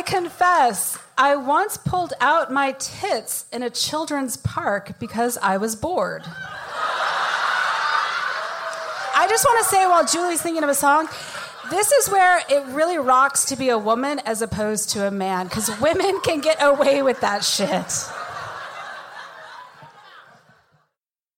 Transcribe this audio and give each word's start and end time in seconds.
I 0.00 0.02
confess, 0.02 0.96
I 1.18 1.36
once 1.36 1.76
pulled 1.76 2.14
out 2.22 2.50
my 2.50 2.72
tits 2.78 3.44
in 3.52 3.62
a 3.62 3.68
children's 3.68 4.38
park 4.38 4.98
because 4.98 5.36
I 5.42 5.58
was 5.58 5.76
bored. 5.76 6.22
I 9.14 9.26
just 9.28 9.44
want 9.44 9.62
to 9.62 9.70
say 9.70 9.84
while 9.86 10.06
Julie's 10.06 10.40
thinking 10.40 10.64
of 10.64 10.70
a 10.70 10.74
song, 10.74 11.06
this 11.70 11.92
is 11.92 12.08
where 12.08 12.40
it 12.48 12.64
really 12.74 12.96
rocks 12.96 13.44
to 13.44 13.56
be 13.56 13.68
a 13.68 13.76
woman 13.76 14.20
as 14.20 14.40
opposed 14.40 14.88
to 14.92 15.06
a 15.06 15.10
man, 15.10 15.48
because 15.48 15.78
women 15.80 16.18
can 16.22 16.40
get 16.40 16.56
away 16.62 17.02
with 17.02 17.20
that 17.20 17.44
shit. 17.44 17.68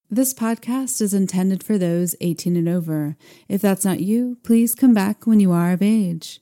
This 0.08 0.32
podcast 0.32 1.00
is 1.02 1.12
intended 1.12 1.64
for 1.64 1.78
those 1.78 2.14
18 2.20 2.54
and 2.54 2.68
over. 2.68 3.16
If 3.48 3.60
that's 3.60 3.84
not 3.84 3.98
you, 3.98 4.38
please 4.44 4.76
come 4.76 4.94
back 4.94 5.26
when 5.26 5.40
you 5.40 5.50
are 5.50 5.72
of 5.72 5.82
age. 5.82 6.38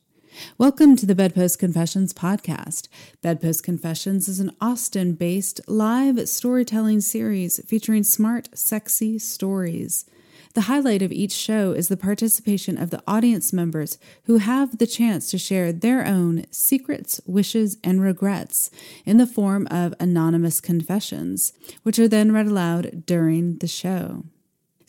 Welcome 0.59 0.97
to 0.97 1.07
the 1.07 1.15
Bedpost 1.15 1.59
Confessions 1.59 2.13
podcast. 2.13 2.89
Bedpost 3.23 3.65
Confessions 3.65 4.29
is 4.29 4.41
an 4.41 4.55
Austin 4.61 5.15
based 5.15 5.61
live 5.67 6.29
storytelling 6.29 7.01
series 7.01 7.65
featuring 7.67 8.05
smart, 8.05 8.49
sexy 8.57 9.19
stories. 9.19 10.05
The 10.55 10.63
highlight 10.63 11.03
of 11.03 11.13
each 11.13 11.33
show 11.33 11.73
is 11.73 11.89
the 11.89 11.97
participation 11.97 12.77
of 12.77 12.91
the 12.91 13.03
audience 13.07 13.53
members 13.53 13.99
who 14.25 14.39
have 14.39 14.79
the 14.79 14.87
chance 14.87 15.31
to 15.31 15.39
share 15.39 15.73
their 15.73 16.07
own 16.07 16.45
secrets, 16.51 17.21
wishes, 17.27 17.77
and 17.83 18.01
regrets 18.01 18.71
in 19.05 19.17
the 19.17 19.27
form 19.27 19.67
of 19.71 19.95
anonymous 19.99 20.61
confessions, 20.61 21.53
which 21.83 21.99
are 21.99 22.09
then 22.09 22.33
read 22.33 22.47
aloud 22.47 23.05
during 23.07 23.59
the 23.59 23.69
show. 23.69 24.25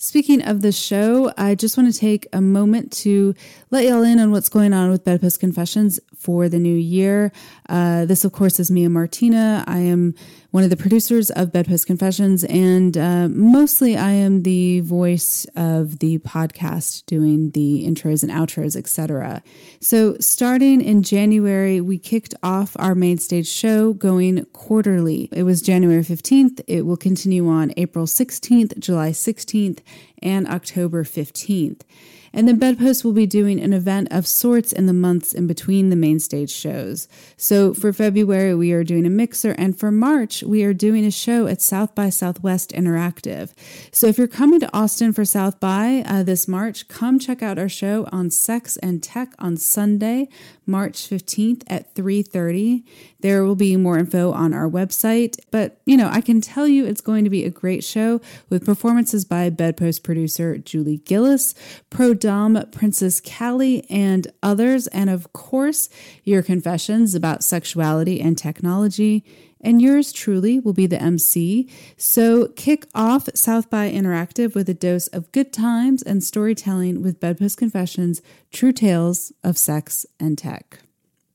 Speaking 0.03 0.41
of 0.41 0.63
the 0.63 0.71
show, 0.71 1.31
I 1.37 1.53
just 1.53 1.77
want 1.77 1.93
to 1.93 1.99
take 1.99 2.27
a 2.33 2.41
moment 2.41 2.91
to 3.03 3.35
let 3.69 3.85
y'all 3.85 4.01
in 4.01 4.17
on 4.17 4.31
what's 4.31 4.49
going 4.49 4.73
on 4.73 4.89
with 4.89 5.03
Bedpost 5.03 5.39
Confessions 5.39 5.99
for 6.15 6.49
the 6.49 6.57
new 6.57 6.75
year. 6.75 7.31
Uh, 7.69 8.05
this, 8.05 8.25
of 8.25 8.31
course, 8.31 8.59
is 8.59 8.71
Mia 8.71 8.89
Martina. 8.89 9.63
I 9.67 9.77
am 9.77 10.15
one 10.51 10.65
of 10.65 10.69
the 10.69 10.77
producers 10.77 11.31
of 11.31 11.53
Bedpost 11.53 11.87
Confessions, 11.87 12.43
and 12.43 12.97
uh, 12.97 13.29
mostly 13.29 13.95
I 13.95 14.11
am 14.11 14.43
the 14.43 14.81
voice 14.81 15.45
of 15.55 15.99
the 15.99 16.19
podcast, 16.19 17.05
doing 17.05 17.51
the 17.51 17.85
intros 17.87 18.21
and 18.21 18.31
outros, 18.31 18.75
etc. 18.75 19.41
So, 19.79 20.17
starting 20.19 20.81
in 20.81 21.03
January, 21.03 21.79
we 21.79 21.97
kicked 21.97 22.35
off 22.43 22.75
our 22.77 22.95
main 22.95 23.17
stage 23.17 23.47
show 23.47 23.93
going 23.93 24.43
quarterly. 24.51 25.29
It 25.31 25.43
was 25.43 25.61
January 25.61 26.03
15th. 26.03 26.61
It 26.67 26.85
will 26.85 26.97
continue 26.97 27.47
on 27.47 27.73
April 27.77 28.05
16th, 28.05 28.77
July 28.77 29.11
16th, 29.11 29.79
and 30.21 30.47
October 30.47 31.03
15th. 31.03 31.81
And 32.33 32.47
then 32.47 32.57
Bedpost 32.57 33.03
will 33.03 33.11
be 33.11 33.25
doing 33.25 33.59
an 33.59 33.73
event 33.73 34.07
of 34.11 34.25
sorts 34.25 34.71
in 34.71 34.85
the 34.85 34.93
months 34.93 35.33
in 35.33 35.47
between 35.47 35.89
the 35.89 35.95
main 35.95 36.19
stage 36.19 36.51
shows. 36.51 37.07
So 37.35 37.73
for 37.73 37.91
February, 37.91 38.55
we 38.55 38.71
are 38.71 38.83
doing 38.83 39.05
a 39.05 39.09
mixer, 39.09 39.51
and 39.51 39.77
for 39.77 39.91
March, 39.91 40.41
we 40.43 40.63
are 40.63 40.73
doing 40.73 41.05
a 41.05 41.11
show 41.11 41.47
at 41.47 41.61
South 41.61 41.93
by 41.93 42.09
Southwest 42.09 42.71
Interactive. 42.71 43.51
So 43.91 44.07
if 44.07 44.17
you're 44.17 44.27
coming 44.27 44.61
to 44.61 44.73
Austin 44.75 45.11
for 45.11 45.25
South 45.25 45.59
by 45.59 46.03
uh, 46.05 46.23
this 46.23 46.47
March, 46.47 46.87
come 46.87 47.19
check 47.19 47.43
out 47.43 47.59
our 47.59 47.69
show 47.69 48.07
on 48.11 48.29
Sex 48.29 48.77
and 48.77 49.03
Tech 49.03 49.33
on 49.37 49.57
Sunday, 49.57 50.29
March 50.65 51.09
15th 51.09 51.63
at 51.67 51.93
3:30. 51.95 52.83
There 53.21 53.43
will 53.43 53.55
be 53.55 53.77
more 53.77 53.97
info 53.97 54.31
on 54.31 54.53
our 54.53 54.69
website, 54.69 55.39
but 55.51 55.79
you 55.85 55.97
know, 55.97 56.09
I 56.11 56.21
can 56.21 56.41
tell 56.41 56.67
you 56.67 56.85
it's 56.85 57.01
going 57.01 57.23
to 57.23 57.29
be 57.29 57.45
a 57.45 57.49
great 57.49 57.83
show 57.83 58.21
with 58.49 58.65
performances 58.65 59.25
by 59.25 59.49
Bedpost 59.49 60.03
producer 60.03 60.57
Julie 60.57 60.97
Gillis, 60.97 61.53
Pro 61.89 62.13
Dom 62.13 62.63
Princess 62.71 63.21
Callie, 63.21 63.85
and 63.89 64.27
others, 64.43 64.87
and 64.87 65.09
of 65.09 65.31
course, 65.33 65.89
your 66.23 66.41
confessions 66.41 67.15
about 67.15 67.43
sexuality 67.43 68.19
and 68.19 68.37
technology. 68.37 69.23
And 69.63 69.81
yours 69.81 70.11
truly 70.11 70.59
will 70.59 70.73
be 70.73 70.87
the 70.87 71.01
MC. 71.01 71.69
So 71.95 72.47
kick 72.47 72.87
off 72.95 73.29
South 73.35 73.69
by 73.69 73.91
Interactive 73.91 74.55
with 74.55 74.67
a 74.69 74.73
dose 74.73 75.07
of 75.07 75.31
good 75.31 75.53
times 75.53 76.01
and 76.01 76.23
storytelling 76.23 77.01
with 77.03 77.19
Bedpost 77.19 77.57
Confessions, 77.57 78.21
true 78.51 78.71
tales 78.71 79.31
of 79.43 79.57
sex 79.57 80.05
and 80.19 80.37
tech. 80.37 80.80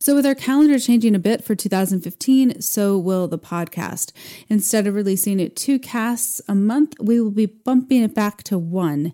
So, 0.07 0.15
with 0.15 0.25
our 0.25 0.37
calendar 0.37 0.79
changing 0.79 1.17
a 1.17 1.19
bit 1.19 1.43
for 1.43 1.57
2015, 1.57 2.63
so 2.63 2.97
will 2.97 3.27
the 3.27 3.41
podcast. 3.41 4.13
Instead 4.49 4.87
of 4.87 4.95
releasing 4.95 5.41
it 5.41 5.57
two 5.57 5.81
casts 5.81 6.41
a 6.47 6.55
month, 6.55 6.95
we 7.01 7.21
will 7.21 7.33
be 7.33 7.47
bumping 7.47 8.05
it 8.05 8.15
back 8.15 8.45
to 8.45 8.57
one. 8.57 9.13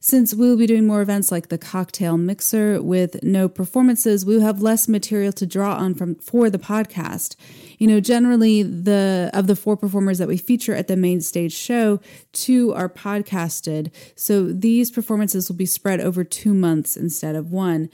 Since 0.00 0.32
we 0.32 0.48
will 0.48 0.56
be 0.56 0.66
doing 0.66 0.86
more 0.86 1.02
events 1.02 1.30
like 1.30 1.50
the 1.50 1.58
cocktail 1.58 2.16
mixer 2.16 2.80
with 2.80 3.22
no 3.22 3.50
performances, 3.50 4.24
we 4.24 4.34
will 4.34 4.42
have 4.42 4.62
less 4.62 4.88
material 4.88 5.34
to 5.34 5.46
draw 5.46 5.74
on 5.74 5.94
from 5.94 6.14
for 6.14 6.48
the 6.48 6.56
podcast. 6.56 7.36
You 7.76 7.88
know, 7.88 8.00
generally 8.00 8.62
the 8.62 9.28
of 9.34 9.46
the 9.46 9.54
four 9.54 9.76
performers 9.76 10.16
that 10.16 10.28
we 10.28 10.38
feature 10.38 10.74
at 10.74 10.88
the 10.88 10.96
main 10.96 11.20
stage 11.20 11.52
show, 11.52 12.00
two 12.32 12.72
are 12.72 12.88
podcasted. 12.88 13.92
So 14.16 14.50
these 14.50 14.90
performances 14.90 15.50
will 15.50 15.56
be 15.56 15.66
spread 15.66 16.00
over 16.00 16.24
2 16.24 16.54
months 16.54 16.96
instead 16.96 17.36
of 17.36 17.52
one. 17.52 17.90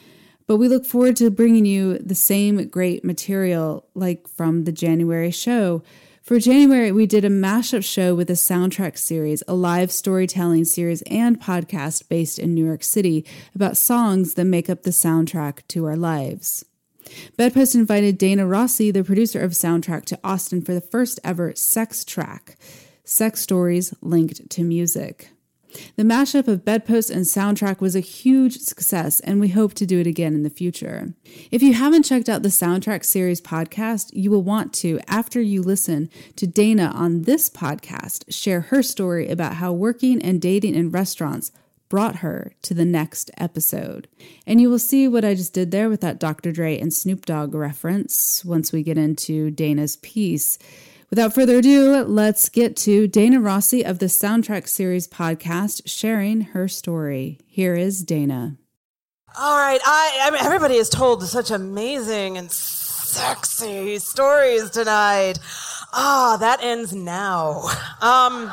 But 0.47 0.59
we 0.59 0.69
look 0.69 0.87
forward 0.87 1.17
to 1.17 1.31
bringing 1.31 1.67
you 1.67 1.99
the 1.99 2.15
same 2.15 2.69
great 2.69 3.05
material 3.05 3.89
like 3.95 4.29
from 4.29 4.65
the 4.65 4.73
January 4.73 5.33
show. 5.33 5.83
For 6.23 6.39
January, 6.41 6.91
we 6.93 7.07
did 7.07 7.25
a 7.25 7.29
mashup 7.29 7.85
show 7.85 8.15
with 8.15 8.31
a 8.31 8.35
soundtrack 8.35 8.99
series, 8.99 9.43
a 9.47 9.55
live 9.55 9.93
storytelling 9.93 10.65
series, 10.65 11.03
and 11.03 11.41
podcast 11.41 12.09
based 12.09 12.39
in 12.39 12.55
New 12.55 12.65
York 12.65 12.83
City 12.83 13.25
about 13.55 13.77
songs 13.77 14.35
that 14.35 14.45
make 14.45 14.71
up 14.71 14.83
the 14.83 14.91
soundtrack 14.91 15.61
to 15.69 15.85
our 15.85 15.97
lives. 15.97 16.65
Bedpost 17.37 17.75
invited 17.75 18.19
Dana 18.19 18.47
Rossi, 18.47 18.91
the 18.91 19.05
producer 19.05 19.41
of 19.41 19.53
Soundtrack, 19.53 20.05
to 20.07 20.19
Austin 20.25 20.63
for 20.63 20.75
the 20.75 20.81
first 20.81 21.21
ever 21.23 21.55
sex 21.55 22.05
track, 22.05 22.57
sex 23.05 23.41
stories 23.41 23.95
linked 24.01 24.51
to 24.51 24.65
music. 24.65 25.31
The 25.97 26.03
mashup 26.03 26.49
of 26.49 26.65
Bedpost 26.65 27.11
and 27.11 27.25
Soundtrack 27.25 27.81
was 27.81 27.97
a 27.97 28.01
huge 28.01 28.59
success, 28.59 29.21
and 29.21 29.41
we 29.41 29.49
hope 29.49 29.75
to 29.75 29.87
do 29.87 30.01
it 30.01 30.07
again 30.07 30.35
in 30.35 30.43
the 30.43 30.51
future. 30.51 31.15
If 31.51 31.63
you 31.63 31.75
haven't 31.75 32.05
checked 32.05 32.29
out 32.29 32.43
the 32.43 32.49
Soundtrack 32.49 33.05
Series 33.05 33.41
podcast, 33.41 34.11
you 34.13 34.31
will 34.31 34.43
want 34.43 34.73
to 34.75 35.01
after 35.07 35.41
you 35.41 35.63
listen 35.63 36.09
to 36.37 36.47
Dana 36.47 36.93
on 36.95 37.23
this 37.23 37.51
podcast 37.51 38.25
share 38.29 38.63
her 38.63 38.83
story 38.83 39.29
about 39.29 39.55
how 39.55 39.73
working 39.73 40.23
and 40.23 40.41
dating 40.41 40.75
in 40.75 40.91
restaurants 40.91 41.53
brought 41.89 42.17
her 42.17 42.53
to 42.63 42.75
the 42.75 42.85
next 42.85 43.31
episode. 43.39 44.09
And 44.47 44.61
you 44.61 44.69
will 44.69 44.79
see 44.79 45.07
what 45.07 45.25
I 45.25 45.35
just 45.35 45.53
did 45.53 45.71
there 45.71 45.89
with 45.89 46.01
that 46.01 46.19
Dr. 46.19 46.53
Dre 46.53 46.79
and 46.79 46.93
Snoop 46.93 47.25
Dogg 47.27 47.55
reference 47.55 48.45
once 48.45 48.73
we 48.73 48.83
get 48.83 48.99
into 48.99 49.51
Dana's 49.51 49.97
piece. 49.97 50.59
Without 51.09 51.33
further 51.33 51.59
ado, 51.59 52.03
let's 52.03 52.49
get 52.49 52.77
to 52.79 53.07
Dana 53.07 53.41
Rossi 53.41 53.85
of 53.85 54.01
the 54.01 54.07
Soundtrack 54.07 54.67
Series 54.67 55.07
podcast 55.07 55.83
sharing 55.87 56.41
her 56.41 56.67
story. 56.67 57.39
Here 57.47 57.77
is 57.77 58.03
Dana. 58.03 58.57
All 59.39 59.57
right, 59.57 59.81
I, 59.85 60.19
I 60.25 60.31
mean, 60.33 60.41
everybody 60.43 60.79
has 60.79 60.89
told 60.89 61.23
such 61.23 61.53
amazing 61.53 62.39
and 62.39 62.51
sexy 62.51 64.01
stories 64.01 64.69
tonight. 64.71 65.39
Ah, 65.93 66.39
that 66.41 66.61
ends 66.65 66.93
now. 66.93 67.61
Um, 68.03 68.53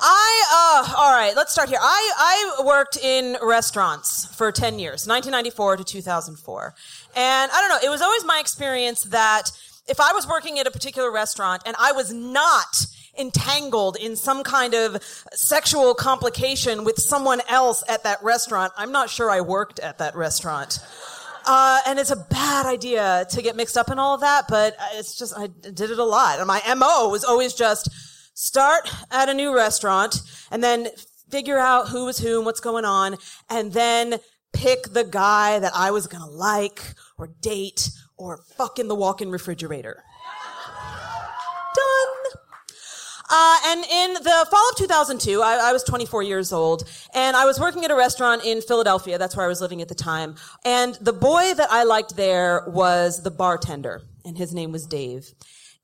I, 0.00 0.84
uh, 0.86 0.94
all 0.96 1.12
right, 1.12 1.36
let's 1.36 1.52
start 1.52 1.68
here. 1.68 1.78
I, 1.82 2.56
I 2.58 2.64
worked 2.64 2.96
in 2.96 3.36
restaurants 3.42 4.24
for 4.34 4.50
10 4.50 4.78
years, 4.78 5.06
1994 5.06 5.76
to 5.76 5.84
2004. 5.84 6.74
And 7.14 7.52
I 7.52 7.60
don't 7.60 7.68
know, 7.68 7.86
it 7.86 7.90
was 7.90 8.00
always 8.00 8.24
my 8.24 8.38
experience 8.40 9.02
that 9.04 9.50
if 9.88 10.00
I 10.00 10.12
was 10.12 10.26
working 10.26 10.58
at 10.58 10.66
a 10.66 10.70
particular 10.70 11.10
restaurant 11.10 11.62
and 11.66 11.74
I 11.78 11.92
was 11.92 12.12
not 12.12 12.86
entangled 13.18 13.96
in 13.96 14.16
some 14.16 14.42
kind 14.42 14.74
of 14.74 15.02
sexual 15.32 15.94
complication 15.94 16.84
with 16.84 16.98
someone 16.98 17.40
else 17.48 17.82
at 17.88 18.04
that 18.04 18.22
restaurant, 18.22 18.72
I'm 18.76 18.92
not 18.92 19.10
sure 19.10 19.30
I 19.30 19.40
worked 19.40 19.80
at 19.80 19.98
that 19.98 20.14
restaurant. 20.14 20.78
Uh, 21.44 21.80
and 21.86 21.98
it's 21.98 22.10
a 22.10 22.16
bad 22.16 22.66
idea 22.66 23.26
to 23.30 23.42
get 23.42 23.56
mixed 23.56 23.76
up 23.76 23.90
in 23.90 23.98
all 23.98 24.14
of 24.14 24.20
that, 24.20 24.44
but 24.48 24.76
it's 24.94 25.18
just, 25.18 25.36
I 25.36 25.48
did 25.48 25.90
it 25.90 25.98
a 25.98 26.04
lot. 26.04 26.38
And 26.38 26.46
my 26.46 26.62
MO 26.74 27.08
was 27.08 27.24
always 27.24 27.52
just 27.52 27.90
start 28.34 28.88
at 29.10 29.28
a 29.28 29.34
new 29.34 29.54
restaurant 29.54 30.22
and 30.50 30.62
then 30.62 30.88
figure 31.30 31.58
out 31.58 31.88
who 31.88 32.04
was 32.04 32.18
who 32.18 32.36
and 32.36 32.46
what's 32.46 32.60
going 32.60 32.84
on, 32.84 33.16
and 33.50 33.72
then 33.72 34.20
pick 34.52 34.84
the 34.92 35.04
guy 35.04 35.58
that 35.58 35.72
I 35.74 35.90
was 35.90 36.06
gonna 36.06 36.30
like 36.30 36.82
or 37.18 37.28
date 37.40 37.90
or 38.22 38.36
fuck 38.56 38.78
in 38.78 38.86
the 38.88 38.94
walk-in 38.94 39.30
refrigerator. 39.30 40.04
Done. 41.74 42.40
Uh, 43.28 43.56
and 43.66 43.84
in 43.84 44.14
the 44.14 44.46
fall 44.50 44.70
of 44.70 44.76
2002, 44.76 45.42
I, 45.42 45.70
I, 45.70 45.72
was 45.72 45.82
24 45.82 46.22
years 46.22 46.52
old, 46.52 46.88
and 47.14 47.36
I 47.36 47.44
was 47.46 47.58
working 47.58 47.84
at 47.84 47.90
a 47.90 47.96
restaurant 47.96 48.44
in 48.44 48.60
Philadelphia. 48.60 49.18
That's 49.18 49.34
where 49.34 49.46
I 49.46 49.48
was 49.48 49.60
living 49.60 49.80
at 49.82 49.88
the 49.88 49.94
time. 49.94 50.36
And 50.64 50.94
the 51.00 51.12
boy 51.12 51.54
that 51.54 51.68
I 51.70 51.84
liked 51.84 52.14
there 52.14 52.64
was 52.68 53.22
the 53.22 53.30
bartender, 53.30 54.02
and 54.24 54.36
his 54.38 54.54
name 54.54 54.70
was 54.70 54.86
Dave. 54.86 55.32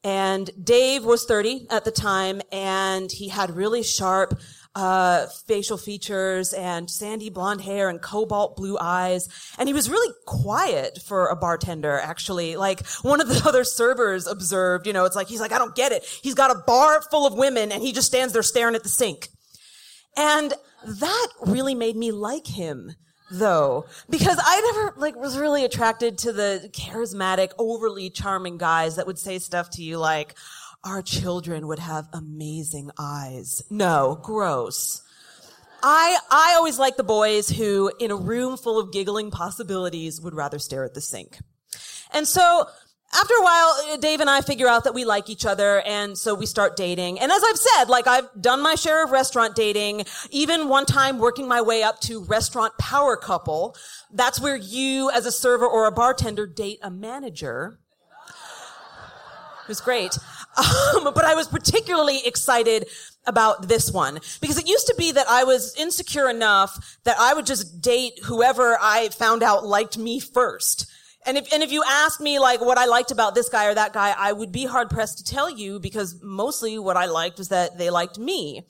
And 0.04 0.50
Dave 0.62 1.04
was 1.04 1.24
30 1.24 1.66
at 1.70 1.84
the 1.84 1.90
time, 1.90 2.40
and 2.52 3.10
he 3.10 3.28
had 3.28 3.50
really 3.50 3.82
sharp, 3.82 4.38
uh, 4.78 5.26
facial 5.48 5.76
features 5.76 6.52
and 6.52 6.88
sandy 6.88 7.30
blonde 7.30 7.60
hair 7.60 7.88
and 7.88 8.00
cobalt 8.00 8.56
blue 8.56 8.78
eyes. 8.80 9.26
And 9.58 9.68
he 9.68 9.72
was 9.72 9.90
really 9.90 10.14
quiet 10.24 11.00
for 11.04 11.26
a 11.26 11.34
bartender, 11.34 11.98
actually. 11.98 12.54
Like 12.54 12.86
one 13.02 13.20
of 13.20 13.26
the 13.26 13.42
other 13.48 13.64
servers 13.64 14.28
observed, 14.28 14.86
you 14.86 14.92
know, 14.92 15.04
it's 15.04 15.16
like, 15.16 15.26
he's 15.26 15.40
like, 15.40 15.50
I 15.50 15.58
don't 15.58 15.74
get 15.74 15.90
it. 15.90 16.04
He's 16.22 16.34
got 16.34 16.52
a 16.52 16.62
bar 16.64 17.02
full 17.10 17.26
of 17.26 17.34
women 17.34 17.72
and 17.72 17.82
he 17.82 17.90
just 17.90 18.06
stands 18.06 18.32
there 18.32 18.42
staring 18.44 18.76
at 18.76 18.84
the 18.84 18.88
sink. 18.88 19.30
And 20.16 20.54
that 20.86 21.28
really 21.44 21.74
made 21.74 21.96
me 21.96 22.12
like 22.12 22.46
him 22.46 22.94
though 23.30 23.84
because 24.08 24.38
i 24.42 24.72
never 24.72 24.98
like 24.98 25.14
was 25.14 25.36
really 25.36 25.62
attracted 25.62 26.16
to 26.16 26.32
the 26.32 26.70
charismatic 26.72 27.50
overly 27.58 28.08
charming 28.08 28.56
guys 28.56 28.96
that 28.96 29.06
would 29.06 29.18
say 29.18 29.38
stuff 29.38 29.68
to 29.68 29.82
you 29.82 29.98
like 29.98 30.34
our 30.84 31.02
children 31.02 31.66
would 31.66 31.78
have 31.78 32.08
amazing 32.12 32.90
eyes 32.98 33.62
no 33.70 34.18
gross 34.22 35.02
i 35.82 36.18
i 36.30 36.54
always 36.56 36.78
like 36.78 36.96
the 36.96 37.04
boys 37.04 37.48
who 37.48 37.90
in 38.00 38.10
a 38.10 38.16
room 38.16 38.56
full 38.56 38.78
of 38.78 38.92
giggling 38.92 39.30
possibilities 39.30 40.20
would 40.20 40.34
rather 40.34 40.58
stare 40.58 40.84
at 40.84 40.94
the 40.94 41.00
sink 41.00 41.38
and 42.12 42.26
so 42.26 42.66
after 43.14 43.32
a 43.34 43.42
while, 43.42 43.96
Dave 44.00 44.20
and 44.20 44.28
I 44.28 44.42
figure 44.42 44.68
out 44.68 44.84
that 44.84 44.92
we 44.92 45.06
like 45.06 45.30
each 45.30 45.46
other, 45.46 45.80
and 45.80 46.16
so 46.16 46.34
we 46.34 46.44
start 46.44 46.76
dating. 46.76 47.18
And 47.18 47.32
as 47.32 47.42
I've 47.42 47.56
said, 47.56 47.84
like 47.88 48.06
I've 48.06 48.28
done 48.38 48.60
my 48.60 48.74
share 48.74 49.02
of 49.02 49.10
restaurant 49.10 49.56
dating, 49.56 50.04
even 50.30 50.68
one 50.68 50.84
time 50.84 51.18
working 51.18 51.48
my 51.48 51.62
way 51.62 51.82
up 51.82 52.00
to 52.00 52.22
restaurant 52.24 52.76
power 52.78 53.16
couple. 53.16 53.74
That's 54.12 54.40
where 54.40 54.56
you, 54.56 55.10
as 55.10 55.24
a 55.24 55.32
server 55.32 55.66
or 55.66 55.86
a 55.86 55.92
bartender, 55.92 56.46
date 56.46 56.80
a 56.82 56.90
manager. 56.90 57.80
It 59.62 59.68
was 59.68 59.80
great. 59.80 60.18
Um, 60.58 61.12
but 61.14 61.24
I 61.24 61.34
was 61.34 61.46
particularly 61.46 62.26
excited 62.26 62.86
about 63.26 63.68
this 63.68 63.92
one 63.92 64.18
because 64.40 64.58
it 64.58 64.68
used 64.68 64.88
to 64.88 64.94
be 64.98 65.12
that 65.12 65.28
I 65.28 65.44
was 65.44 65.74
insecure 65.78 66.28
enough 66.28 66.98
that 67.04 67.16
I 67.18 67.34
would 67.34 67.46
just 67.46 67.80
date 67.80 68.14
whoever 68.24 68.76
I 68.80 69.08
found 69.10 69.42
out 69.42 69.64
liked 69.64 69.98
me 69.98 70.18
first. 70.18 70.90
And 71.26 71.36
if, 71.36 71.52
and 71.52 71.62
if 71.62 71.70
you 71.70 71.84
asked 71.86 72.20
me 72.20 72.38
like 72.38 72.60
what 72.60 72.78
I 72.78 72.86
liked 72.86 73.10
about 73.10 73.34
this 73.34 73.48
guy 73.48 73.66
or 73.66 73.74
that 73.74 73.92
guy, 73.92 74.14
I 74.16 74.32
would 74.32 74.50
be 74.50 74.64
hard 74.64 74.88
pressed 74.90 75.18
to 75.18 75.24
tell 75.24 75.50
you 75.50 75.78
because 75.78 76.20
mostly 76.22 76.78
what 76.78 76.96
I 76.96 77.06
liked 77.06 77.38
was 77.38 77.48
that 77.48 77.78
they 77.78 77.90
liked 77.90 78.18
me. 78.18 78.62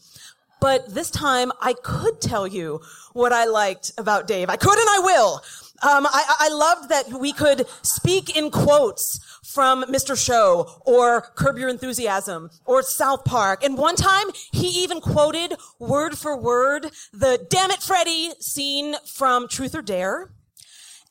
But 0.60 0.92
this 0.92 1.10
time 1.10 1.52
I 1.60 1.74
could 1.84 2.20
tell 2.20 2.46
you 2.46 2.80
what 3.12 3.32
I 3.32 3.44
liked 3.44 3.92
about 3.96 4.26
Dave. 4.26 4.50
I 4.50 4.56
could 4.56 4.78
and 4.78 4.88
I 4.90 4.98
will. 4.98 5.34
Um, 5.80 6.06
I, 6.06 6.34
I 6.40 6.48
loved 6.48 6.88
that 6.88 7.20
we 7.20 7.32
could 7.32 7.66
speak 7.82 8.36
in 8.36 8.50
quotes 8.50 9.20
from 9.52 9.84
Mr. 9.84 10.16
Show 10.16 10.80
or 10.84 11.22
Curb 11.34 11.58
Your 11.58 11.68
Enthusiasm 11.68 12.50
or 12.64 12.82
South 12.82 13.24
Park. 13.24 13.64
And 13.64 13.78
one 13.78 13.96
time 13.96 14.26
he 14.52 14.68
even 14.82 15.00
quoted 15.00 15.54
word 15.78 16.18
for 16.18 16.36
word 16.36 16.90
the 17.12 17.46
Damn 17.48 17.70
It 17.70 17.82
Freddy 17.82 18.32
scene 18.40 18.94
from 19.06 19.48
Truth 19.48 19.74
or 19.74 19.82
Dare. 19.82 20.30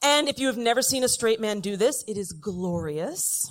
And 0.04 0.30
if 0.30 0.40
you 0.40 0.48
have 0.48 0.58
never 0.58 0.82
seen 0.82 1.04
a 1.04 1.10
straight 1.10 1.40
man 1.40 1.60
do 1.60 1.76
this, 1.76 2.04
it 2.08 2.18
is 2.18 2.32
glorious. 2.32 3.50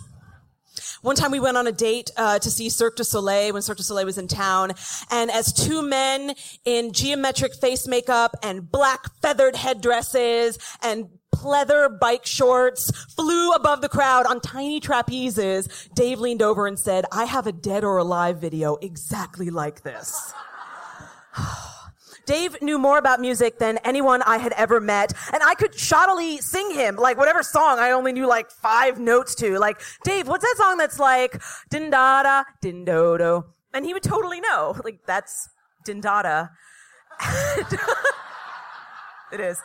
One 1.03 1.17
time 1.17 1.31
we 1.31 1.41
went 1.41 1.57
on 1.57 1.67
a 1.67 1.73
date 1.73 2.11
uh, 2.17 2.39
to 2.39 2.51
see 2.51 2.69
Cirque 2.69 2.97
du 2.97 3.05
Soleil 3.05 3.53
when 3.53 3.63
Cirque 3.63 3.79
du 3.79 3.83
Soleil 3.83 4.07
was 4.07 4.19
in 4.19 4.29
town, 4.29 4.73
and 5.11 5.31
as 5.31 5.53
two 5.53 5.83
men 5.83 6.35
in 6.65 6.93
geometric 6.93 7.55
face 7.55 7.87
makeup 7.87 8.35
and 8.43 8.71
black 8.71 9.05
feathered 9.23 9.57
headdresses 9.57 10.59
and 10.83 11.09
pleather 11.37 11.99
bike 11.99 12.25
shorts 12.25 12.91
flew 13.15 13.53
above 13.53 13.81
the 13.81 13.89
crowd 13.89 14.27
on 14.27 14.41
tiny 14.41 14.81
trapezes, 14.81 15.93
Dave 15.95 16.19
leaned 16.19 16.43
over 16.43 16.67
and 16.67 16.79
said, 16.79 17.05
"I 17.13 17.25
have 17.25 17.47
a 17.47 17.53
dead 17.53 17.85
or 17.85 17.99
alive 17.99 18.39
video 18.39 18.77
exactly 18.77 19.51
like 19.51 19.83
this." 19.83 20.33
Dave 22.27 22.61
knew 22.61 22.79
more 22.79 22.99
about 22.99 23.21
music 23.21 23.59
than 23.59 23.79
anyone 23.85 24.21
I 24.23 24.39
had 24.39 24.53
ever 24.55 24.81
met, 24.81 25.13
and 25.33 25.43
I 25.45 25.55
could 25.55 25.73
shoddily 25.73 26.43
sing 26.43 26.73
him, 26.73 26.97
like 26.97 27.17
whatever 27.17 27.43
song 27.45 27.79
I 27.79 27.93
only 27.93 28.13
knew 28.13 28.27
like 28.27 28.51
five 28.51 28.99
notes 28.99 29.35
to. 29.37 29.59
Like, 29.59 29.81
Dave, 30.03 30.27
what's 30.27 30.43
that 30.45 30.57
song 30.57 30.77
that's 30.77 30.99
like, 30.99 31.41
din 31.71 31.91
da 31.91 32.25
da, 32.25 32.45
din 32.61 32.85
do 32.85 33.17
do? 33.17 33.45
And 33.73 33.87
he 33.87 33.95
would 33.95 34.03
totally 34.03 34.41
know. 34.41 34.75
Like, 34.85 35.07
that's 35.07 35.49
din 35.85 36.01
da 36.01 36.23
da. 36.23 36.49
it 39.33 39.41
is. 39.41 39.61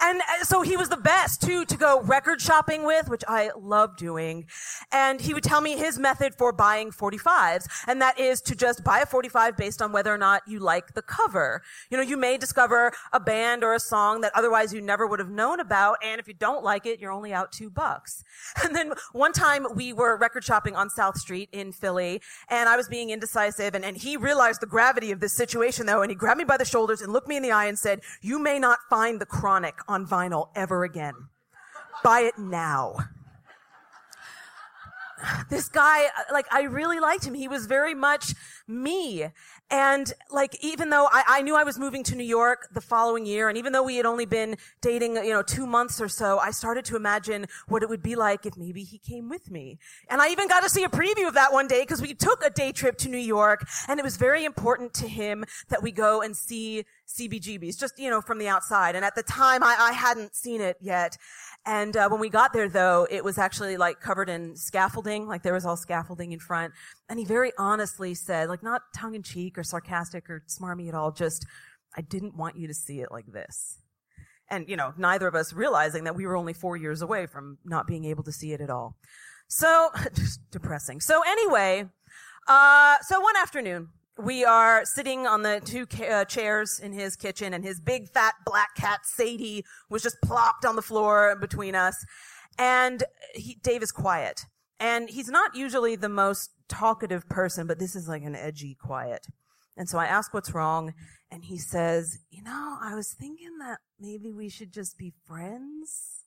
And 0.00 0.20
uh, 0.20 0.44
so 0.44 0.62
he 0.62 0.76
was 0.76 0.88
the 0.88 0.96
best 0.96 1.42
too 1.42 1.64
to 1.64 1.76
go 1.76 2.00
record 2.02 2.40
shopping 2.40 2.84
with, 2.84 3.08
which 3.08 3.24
I 3.28 3.50
love 3.58 3.96
doing. 3.96 4.46
And 4.92 5.20
he 5.20 5.34
would 5.34 5.42
tell 5.42 5.60
me 5.60 5.76
his 5.76 5.98
method 5.98 6.34
for 6.36 6.52
buying 6.52 6.90
45s. 6.90 7.66
And 7.86 8.00
that 8.02 8.18
is 8.18 8.40
to 8.42 8.54
just 8.54 8.84
buy 8.84 9.00
a 9.00 9.06
45 9.06 9.56
based 9.56 9.82
on 9.82 9.92
whether 9.92 10.12
or 10.12 10.18
not 10.18 10.42
you 10.46 10.58
like 10.58 10.94
the 10.94 11.02
cover. 11.02 11.62
You 11.90 11.96
know, 11.96 12.02
you 12.02 12.16
may 12.16 12.36
discover 12.36 12.92
a 13.12 13.20
band 13.20 13.64
or 13.64 13.74
a 13.74 13.80
song 13.80 14.20
that 14.20 14.32
otherwise 14.34 14.72
you 14.72 14.80
never 14.80 15.06
would 15.06 15.18
have 15.18 15.30
known 15.30 15.60
about. 15.60 15.98
And 16.02 16.20
if 16.20 16.28
you 16.28 16.34
don't 16.34 16.64
like 16.64 16.86
it, 16.86 17.00
you're 17.00 17.12
only 17.12 17.32
out 17.32 17.52
two 17.52 17.70
bucks. 17.70 18.22
And 18.66 18.74
then 18.74 18.94
one 19.12 19.32
time 19.32 19.64
we 19.76 19.92
were 19.92 20.16
record 20.16 20.42
shopping 20.42 20.74
on 20.74 20.90
South 20.90 21.18
Street 21.18 21.48
in 21.52 21.70
Philly 21.70 22.20
and 22.48 22.68
I 22.68 22.76
was 22.76 22.88
being 22.88 23.10
indecisive 23.10 23.74
and, 23.76 23.84
and 23.84 23.96
he 23.96 24.16
realized 24.16 24.60
the 24.60 24.66
gravity 24.66 25.12
of 25.12 25.20
this 25.20 25.36
situation 25.36 25.86
though. 25.86 26.02
And 26.02 26.10
he 26.10 26.16
grabbed 26.16 26.38
me 26.38 26.44
by 26.44 26.56
the 26.56 26.64
shoulders 26.64 27.00
and 27.00 27.12
looked 27.12 27.28
me 27.28 27.36
in 27.36 27.44
the 27.44 27.52
eye 27.52 27.66
and 27.66 27.78
said, 27.78 28.00
you 28.20 28.40
may 28.40 28.58
not 28.58 28.78
find 28.90 29.20
the 29.20 29.26
chronic 29.26 29.76
on 29.88 30.06
vinyl 30.06 30.48
ever 30.54 30.84
again. 30.84 31.14
Buy 32.02 32.20
it 32.20 32.38
now. 32.38 32.96
This 35.50 35.68
guy, 35.68 36.04
uh, 36.06 36.32
like, 36.32 36.46
I 36.52 36.62
really 36.62 37.00
liked 37.00 37.26
him. 37.26 37.34
He 37.34 37.48
was 37.48 37.66
very 37.66 37.94
much 37.94 38.34
me. 38.68 39.26
And 39.70 40.12
like, 40.30 40.56
even 40.62 40.90
though 40.90 41.08
I, 41.10 41.24
I, 41.26 41.42
knew 41.42 41.56
I 41.56 41.64
was 41.64 41.78
moving 41.78 42.04
to 42.04 42.14
New 42.14 42.24
York 42.24 42.68
the 42.72 42.80
following 42.80 43.26
year, 43.26 43.48
and 43.48 43.58
even 43.58 43.72
though 43.72 43.82
we 43.82 43.96
had 43.96 44.06
only 44.06 44.26
been 44.26 44.56
dating, 44.80 45.16
you 45.16 45.32
know, 45.32 45.42
two 45.42 45.66
months 45.66 46.00
or 46.00 46.08
so, 46.08 46.38
I 46.38 46.52
started 46.52 46.84
to 46.86 46.96
imagine 46.96 47.46
what 47.66 47.82
it 47.82 47.88
would 47.88 48.02
be 48.02 48.14
like 48.14 48.46
if 48.46 48.56
maybe 48.56 48.84
he 48.84 48.98
came 48.98 49.28
with 49.28 49.50
me. 49.50 49.78
And 50.08 50.20
I 50.20 50.28
even 50.28 50.46
got 50.46 50.62
to 50.62 50.68
see 50.68 50.84
a 50.84 50.88
preview 50.88 51.26
of 51.26 51.34
that 51.34 51.52
one 51.52 51.66
day 51.66 51.82
because 51.82 52.00
we 52.00 52.14
took 52.14 52.44
a 52.44 52.50
day 52.50 52.70
trip 52.70 52.96
to 52.98 53.08
New 53.08 53.18
York, 53.18 53.66
and 53.88 53.98
it 53.98 54.04
was 54.04 54.16
very 54.16 54.44
important 54.44 54.94
to 54.94 55.08
him 55.08 55.44
that 55.68 55.82
we 55.82 55.90
go 55.90 56.22
and 56.22 56.36
see 56.36 56.84
CBGBs, 57.08 57.78
just, 57.78 57.98
you 57.98 58.10
know, 58.10 58.20
from 58.20 58.38
the 58.38 58.48
outside. 58.48 58.94
And 58.94 59.04
at 59.04 59.14
the 59.14 59.22
time, 59.22 59.62
I, 59.62 59.76
I 59.78 59.92
hadn't 59.92 60.34
seen 60.36 60.60
it 60.60 60.76
yet. 60.80 61.16
And 61.66 61.96
uh, 61.96 62.08
when 62.08 62.20
we 62.20 62.28
got 62.28 62.52
there, 62.52 62.68
though, 62.68 63.08
it 63.10 63.24
was 63.24 63.38
actually 63.38 63.76
like 63.76 64.00
covered 64.00 64.28
in 64.28 64.54
scaffolding, 64.54 65.26
like 65.26 65.42
there 65.42 65.52
was 65.52 65.66
all 65.66 65.76
scaffolding 65.76 66.30
in 66.30 66.38
front. 66.38 66.72
And 67.08 67.18
he 67.18 67.24
very 67.24 67.50
honestly 67.58 68.14
said, 68.14 68.48
like 68.48 68.62
not 68.62 68.82
tongue 68.94 69.16
in 69.16 69.24
cheek 69.24 69.58
or 69.58 69.64
sarcastic 69.64 70.30
or 70.30 70.44
smarmy 70.46 70.88
at 70.88 70.94
all, 70.94 71.10
just, 71.10 71.44
I 71.96 72.02
didn't 72.02 72.36
want 72.36 72.56
you 72.56 72.68
to 72.68 72.74
see 72.74 73.00
it 73.00 73.10
like 73.10 73.26
this. 73.26 73.78
And, 74.48 74.68
you 74.68 74.76
know, 74.76 74.94
neither 74.96 75.26
of 75.26 75.34
us 75.34 75.52
realizing 75.52 76.04
that 76.04 76.14
we 76.14 76.24
were 76.24 76.36
only 76.36 76.52
four 76.52 76.76
years 76.76 77.02
away 77.02 77.26
from 77.26 77.58
not 77.64 77.88
being 77.88 78.04
able 78.04 78.22
to 78.22 78.32
see 78.32 78.52
it 78.52 78.60
at 78.60 78.70
all. 78.70 78.96
So, 79.48 79.90
just 80.14 80.48
depressing. 80.52 81.00
So 81.00 81.22
anyway, 81.26 81.86
uh, 82.46 82.96
so 83.02 83.18
one 83.18 83.36
afternoon, 83.36 83.88
we 84.18 84.44
are 84.44 84.84
sitting 84.84 85.26
on 85.26 85.42
the 85.42 85.60
two 85.64 85.86
uh, 86.04 86.24
chairs 86.24 86.80
in 86.80 86.92
his 86.92 87.16
kitchen 87.16 87.52
and 87.52 87.62
his 87.62 87.80
big 87.80 88.08
fat 88.08 88.34
black 88.44 88.74
cat 88.74 89.00
Sadie 89.04 89.64
was 89.90 90.02
just 90.02 90.16
plopped 90.22 90.64
on 90.64 90.76
the 90.76 90.82
floor 90.82 91.36
between 91.38 91.74
us. 91.74 92.04
And 92.58 93.04
he, 93.34 93.58
Dave 93.62 93.82
is 93.82 93.92
quiet. 93.92 94.46
And 94.80 95.08
he's 95.10 95.28
not 95.28 95.54
usually 95.54 95.96
the 95.96 96.08
most 96.08 96.50
talkative 96.68 97.28
person, 97.28 97.66
but 97.66 97.78
this 97.78 97.94
is 97.94 98.08
like 98.08 98.22
an 98.22 98.34
edgy 98.34 98.76
quiet. 98.80 99.26
And 99.76 99.88
so 99.88 99.98
I 99.98 100.06
ask 100.06 100.32
what's 100.32 100.54
wrong. 100.54 100.94
And 101.30 101.44
he 101.44 101.58
says, 101.58 102.18
you 102.30 102.42
know, 102.42 102.78
I 102.80 102.94
was 102.94 103.12
thinking 103.12 103.58
that 103.58 103.78
maybe 104.00 104.32
we 104.32 104.48
should 104.48 104.72
just 104.72 104.96
be 104.96 105.12
friends. 105.26 106.22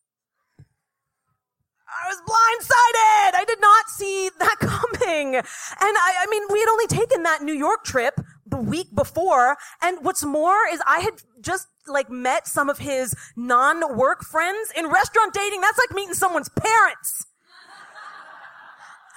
I 1.89 2.07
was 2.07 2.21
blindsided. 2.21 3.39
I 3.39 3.45
did 3.45 3.61
not 3.61 3.89
see 3.89 4.29
that 4.39 4.55
coming. 4.59 5.35
And 5.35 5.45
I, 5.81 6.13
I 6.21 6.27
mean, 6.29 6.43
we 6.51 6.59
had 6.59 6.69
only 6.69 6.87
taken 6.87 7.23
that 7.23 7.41
New 7.41 7.53
York 7.53 7.83
trip 7.83 8.19
the 8.45 8.57
week 8.57 8.93
before. 8.93 9.57
And 9.81 9.97
what's 10.01 10.23
more 10.23 10.57
is 10.71 10.81
I 10.87 10.99
had 10.99 11.21
just 11.41 11.67
like 11.87 12.09
met 12.09 12.47
some 12.47 12.69
of 12.69 12.77
his 12.77 13.15
non-work 13.35 14.23
friends 14.23 14.71
in 14.77 14.87
restaurant 14.87 15.33
dating. 15.33 15.61
That's 15.61 15.77
like 15.77 15.95
meeting 15.95 16.13
someone's 16.13 16.49
parents. 16.49 17.25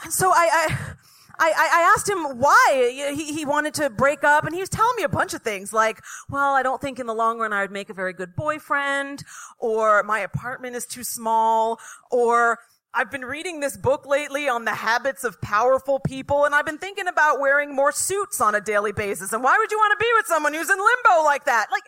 And 0.04 0.12
so 0.12 0.30
I, 0.30 0.48
I 0.52 0.94
I, 1.38 1.50
I, 1.50 1.94
asked 1.94 2.08
him 2.08 2.38
why 2.38 3.12
he, 3.14 3.32
he 3.32 3.44
wanted 3.44 3.74
to 3.74 3.90
break 3.90 4.24
up, 4.24 4.44
and 4.44 4.54
he 4.54 4.60
was 4.60 4.68
telling 4.68 4.94
me 4.96 5.02
a 5.02 5.08
bunch 5.08 5.34
of 5.34 5.42
things 5.42 5.72
like, 5.72 6.00
well, 6.28 6.54
I 6.54 6.62
don't 6.62 6.80
think 6.80 6.98
in 6.98 7.06
the 7.06 7.14
long 7.14 7.38
run 7.38 7.52
I 7.52 7.62
would 7.62 7.70
make 7.70 7.90
a 7.90 7.94
very 7.94 8.12
good 8.12 8.34
boyfriend, 8.36 9.24
or 9.58 10.02
my 10.02 10.20
apartment 10.20 10.76
is 10.76 10.86
too 10.86 11.04
small, 11.04 11.80
or 12.10 12.58
I've 12.94 13.10
been 13.10 13.24
reading 13.24 13.60
this 13.60 13.76
book 13.76 14.06
lately 14.06 14.48
on 14.48 14.66
the 14.66 14.74
habits 14.74 15.24
of 15.24 15.40
powerful 15.40 15.98
people, 15.98 16.44
and 16.44 16.54
I've 16.54 16.66
been 16.66 16.78
thinking 16.78 17.08
about 17.08 17.40
wearing 17.40 17.74
more 17.74 17.92
suits 17.92 18.40
on 18.40 18.54
a 18.54 18.60
daily 18.60 18.92
basis. 18.92 19.32
And 19.32 19.42
why 19.42 19.56
would 19.58 19.70
you 19.70 19.78
want 19.78 19.98
to 19.98 20.04
be 20.04 20.10
with 20.14 20.26
someone 20.26 20.52
who's 20.52 20.68
in 20.68 20.76
limbo 20.76 21.24
like 21.24 21.46
that? 21.46 21.68
Like, 21.70 21.84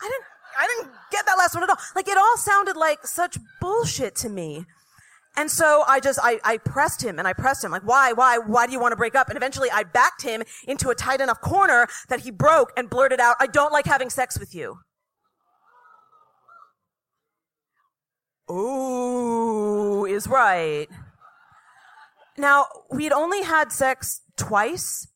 I 0.00 0.08
didn't, 0.08 0.24
I 0.58 0.66
didn't 0.66 0.94
get 1.12 1.26
that 1.26 1.36
last 1.36 1.54
one 1.54 1.64
at 1.64 1.70
all. 1.70 1.76
Like, 1.94 2.08
it 2.08 2.16
all 2.16 2.36
sounded 2.38 2.76
like 2.76 3.06
such 3.06 3.36
bullshit 3.60 4.14
to 4.16 4.30
me. 4.30 4.64
And 5.38 5.48
so 5.48 5.84
I 5.86 6.00
just, 6.00 6.18
I, 6.20 6.40
I 6.42 6.56
pressed 6.56 7.00
him 7.00 7.20
and 7.20 7.28
I 7.28 7.32
pressed 7.32 7.62
him 7.62 7.70
like, 7.70 7.86
why, 7.86 8.12
why, 8.12 8.38
why 8.38 8.66
do 8.66 8.72
you 8.72 8.80
want 8.80 8.90
to 8.90 8.96
break 8.96 9.14
up? 9.14 9.28
And 9.28 9.36
eventually 9.36 9.70
I 9.72 9.84
backed 9.84 10.22
him 10.22 10.42
into 10.66 10.90
a 10.90 10.96
tight 10.96 11.20
enough 11.20 11.40
corner 11.40 11.86
that 12.08 12.18
he 12.18 12.32
broke 12.32 12.72
and 12.76 12.90
blurted 12.90 13.20
out, 13.20 13.36
I 13.38 13.46
don't 13.46 13.72
like 13.72 13.86
having 13.86 14.10
sex 14.10 14.36
with 14.36 14.52
you. 14.52 14.80
Ooh, 18.50 20.04
is 20.06 20.26
right. 20.26 20.88
Now, 22.36 22.66
we'd 22.90 23.12
only 23.12 23.42
had 23.42 23.70
sex 23.70 24.22
twice. 24.36 25.06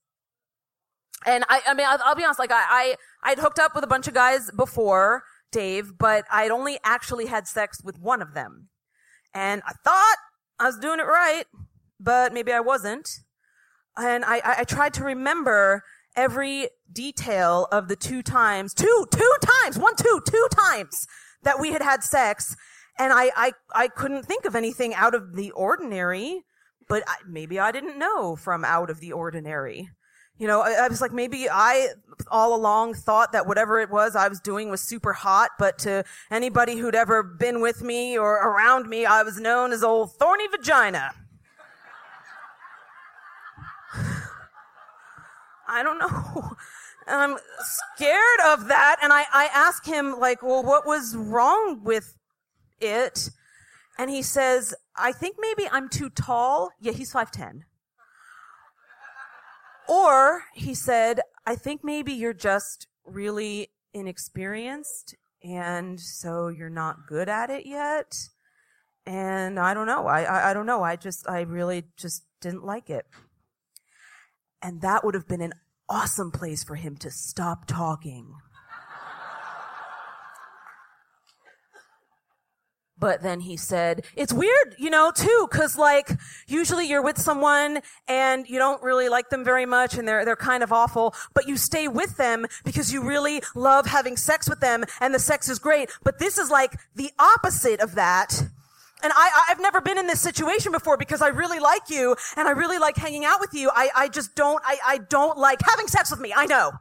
And 1.26 1.42
I, 1.48 1.62
I 1.66 1.74
mean, 1.74 1.86
I'll, 1.88 1.98
I'll 2.04 2.14
be 2.14 2.22
honest, 2.22 2.38
like 2.38 2.52
I, 2.52 2.94
I, 3.24 3.30
I'd 3.32 3.40
hooked 3.40 3.58
up 3.58 3.74
with 3.74 3.82
a 3.82 3.88
bunch 3.88 4.06
of 4.06 4.14
guys 4.14 4.52
before 4.52 5.24
Dave, 5.50 5.98
but 5.98 6.26
I'd 6.30 6.52
only 6.52 6.78
actually 6.84 7.26
had 7.26 7.48
sex 7.48 7.82
with 7.82 7.98
one 7.98 8.22
of 8.22 8.34
them. 8.34 8.68
And 9.34 9.62
I 9.66 9.72
thought 9.84 10.16
I 10.58 10.66
was 10.66 10.78
doing 10.78 11.00
it 11.00 11.06
right, 11.06 11.44
but 11.98 12.32
maybe 12.32 12.52
I 12.52 12.60
wasn't. 12.60 13.08
And 13.96 14.24
I, 14.24 14.36
I, 14.36 14.54
I 14.58 14.64
tried 14.64 14.94
to 14.94 15.04
remember 15.04 15.82
every 16.16 16.68
detail 16.92 17.68
of 17.72 17.88
the 17.88 17.96
two 17.96 18.22
times, 18.22 18.74
two, 18.74 19.06
two 19.10 19.34
times, 19.42 19.78
one, 19.78 19.96
two, 19.96 20.20
two 20.26 20.48
times 20.50 21.06
that 21.42 21.58
we 21.58 21.72
had 21.72 21.82
had 21.82 22.02
sex. 22.02 22.56
And 22.98 23.12
I, 23.12 23.30
I, 23.36 23.52
I 23.74 23.88
couldn't 23.88 24.24
think 24.24 24.44
of 24.44 24.54
anything 24.54 24.94
out 24.94 25.14
of 25.14 25.34
the 25.34 25.50
ordinary, 25.52 26.44
but 26.88 27.02
I, 27.06 27.16
maybe 27.26 27.58
I 27.58 27.72
didn't 27.72 27.98
know 27.98 28.36
from 28.36 28.64
out 28.64 28.90
of 28.90 29.00
the 29.00 29.12
ordinary. 29.12 29.88
You 30.42 30.48
know, 30.48 30.60
I, 30.60 30.72
I, 30.72 30.88
was 30.88 31.00
like, 31.00 31.12
maybe 31.12 31.48
I 31.48 31.90
all 32.28 32.56
along 32.56 32.94
thought 32.94 33.30
that 33.30 33.46
whatever 33.46 33.78
it 33.78 33.90
was 33.90 34.16
I 34.16 34.26
was 34.26 34.40
doing 34.40 34.70
was 34.70 34.80
super 34.80 35.12
hot, 35.12 35.50
but 35.56 35.78
to 35.78 36.02
anybody 36.32 36.78
who'd 36.78 36.96
ever 36.96 37.22
been 37.22 37.60
with 37.60 37.80
me 37.80 38.18
or 38.18 38.32
around 38.32 38.88
me, 38.88 39.06
I 39.06 39.22
was 39.22 39.38
known 39.38 39.70
as 39.70 39.84
old 39.84 40.14
thorny 40.14 40.48
vagina. 40.48 41.12
I 45.68 45.84
don't 45.84 46.00
know. 46.00 46.56
And 47.06 47.20
I'm 47.20 47.38
scared 47.60 48.40
of 48.46 48.66
that. 48.66 48.96
And 49.00 49.12
I, 49.12 49.24
I 49.32 49.48
ask 49.54 49.86
him, 49.86 50.18
like, 50.18 50.42
well, 50.42 50.64
what 50.64 50.84
was 50.84 51.14
wrong 51.14 51.84
with 51.84 52.16
it? 52.80 53.30
And 53.96 54.10
he 54.10 54.22
says, 54.22 54.74
I 54.96 55.12
think 55.12 55.36
maybe 55.38 55.68
I'm 55.70 55.88
too 55.88 56.10
tall. 56.10 56.70
Yeah, 56.80 56.90
he's 56.90 57.12
5'10. 57.12 57.62
Or 59.88 60.44
he 60.54 60.74
said, 60.74 61.20
I 61.46 61.56
think 61.56 61.82
maybe 61.82 62.12
you're 62.12 62.32
just 62.32 62.86
really 63.04 63.68
inexperienced 63.92 65.16
and 65.42 66.00
so 66.00 66.48
you're 66.48 66.70
not 66.70 67.06
good 67.06 67.28
at 67.28 67.50
it 67.50 67.66
yet. 67.66 68.28
And 69.04 69.58
I 69.58 69.74
don't 69.74 69.86
know. 69.86 70.06
I, 70.06 70.22
I, 70.22 70.50
I 70.50 70.54
don't 70.54 70.66
know. 70.66 70.82
I 70.82 70.96
just, 70.96 71.28
I 71.28 71.40
really 71.40 71.84
just 71.96 72.24
didn't 72.40 72.64
like 72.64 72.88
it. 72.88 73.06
And 74.60 74.80
that 74.82 75.04
would 75.04 75.14
have 75.14 75.26
been 75.26 75.40
an 75.40 75.54
awesome 75.88 76.30
place 76.30 76.62
for 76.62 76.76
him 76.76 76.96
to 76.98 77.10
stop 77.10 77.66
talking. 77.66 78.34
But 82.98 83.22
then 83.22 83.40
he 83.40 83.56
said, 83.56 84.04
it's 84.14 84.32
weird, 84.32 84.76
you 84.78 84.90
know, 84.90 85.10
too, 85.10 85.48
cause 85.50 85.76
like, 85.76 86.08
usually 86.46 86.86
you're 86.86 87.02
with 87.02 87.18
someone 87.18 87.80
and 88.06 88.48
you 88.48 88.58
don't 88.58 88.82
really 88.82 89.08
like 89.08 89.28
them 89.30 89.44
very 89.44 89.66
much 89.66 89.96
and 89.96 90.06
they're, 90.06 90.24
they're 90.24 90.36
kind 90.36 90.62
of 90.62 90.72
awful, 90.72 91.14
but 91.34 91.48
you 91.48 91.56
stay 91.56 91.88
with 91.88 92.16
them 92.16 92.46
because 92.64 92.92
you 92.92 93.02
really 93.02 93.42
love 93.56 93.86
having 93.86 94.16
sex 94.16 94.48
with 94.48 94.60
them 94.60 94.84
and 95.00 95.14
the 95.14 95.18
sex 95.18 95.48
is 95.48 95.58
great. 95.58 95.90
But 96.04 96.18
this 96.18 96.38
is 96.38 96.50
like 96.50 96.78
the 96.94 97.10
opposite 97.18 97.80
of 97.80 97.96
that. 97.96 98.40
And 99.02 99.12
I, 99.16 99.46
I've 99.48 99.60
never 99.60 99.80
been 99.80 99.98
in 99.98 100.06
this 100.06 100.20
situation 100.20 100.70
before 100.70 100.96
because 100.96 101.22
I 101.22 101.28
really 101.28 101.58
like 101.58 101.90
you 101.90 102.14
and 102.36 102.46
I 102.46 102.52
really 102.52 102.78
like 102.78 102.96
hanging 102.96 103.24
out 103.24 103.40
with 103.40 103.52
you. 103.52 103.68
I, 103.74 103.88
I 103.96 104.08
just 104.08 104.36
don't, 104.36 104.62
I, 104.64 104.78
I 104.86 104.98
don't 104.98 105.36
like 105.36 105.60
having 105.64 105.88
sex 105.88 106.10
with 106.10 106.20
me. 106.20 106.32
I 106.34 106.46
know. 106.46 106.72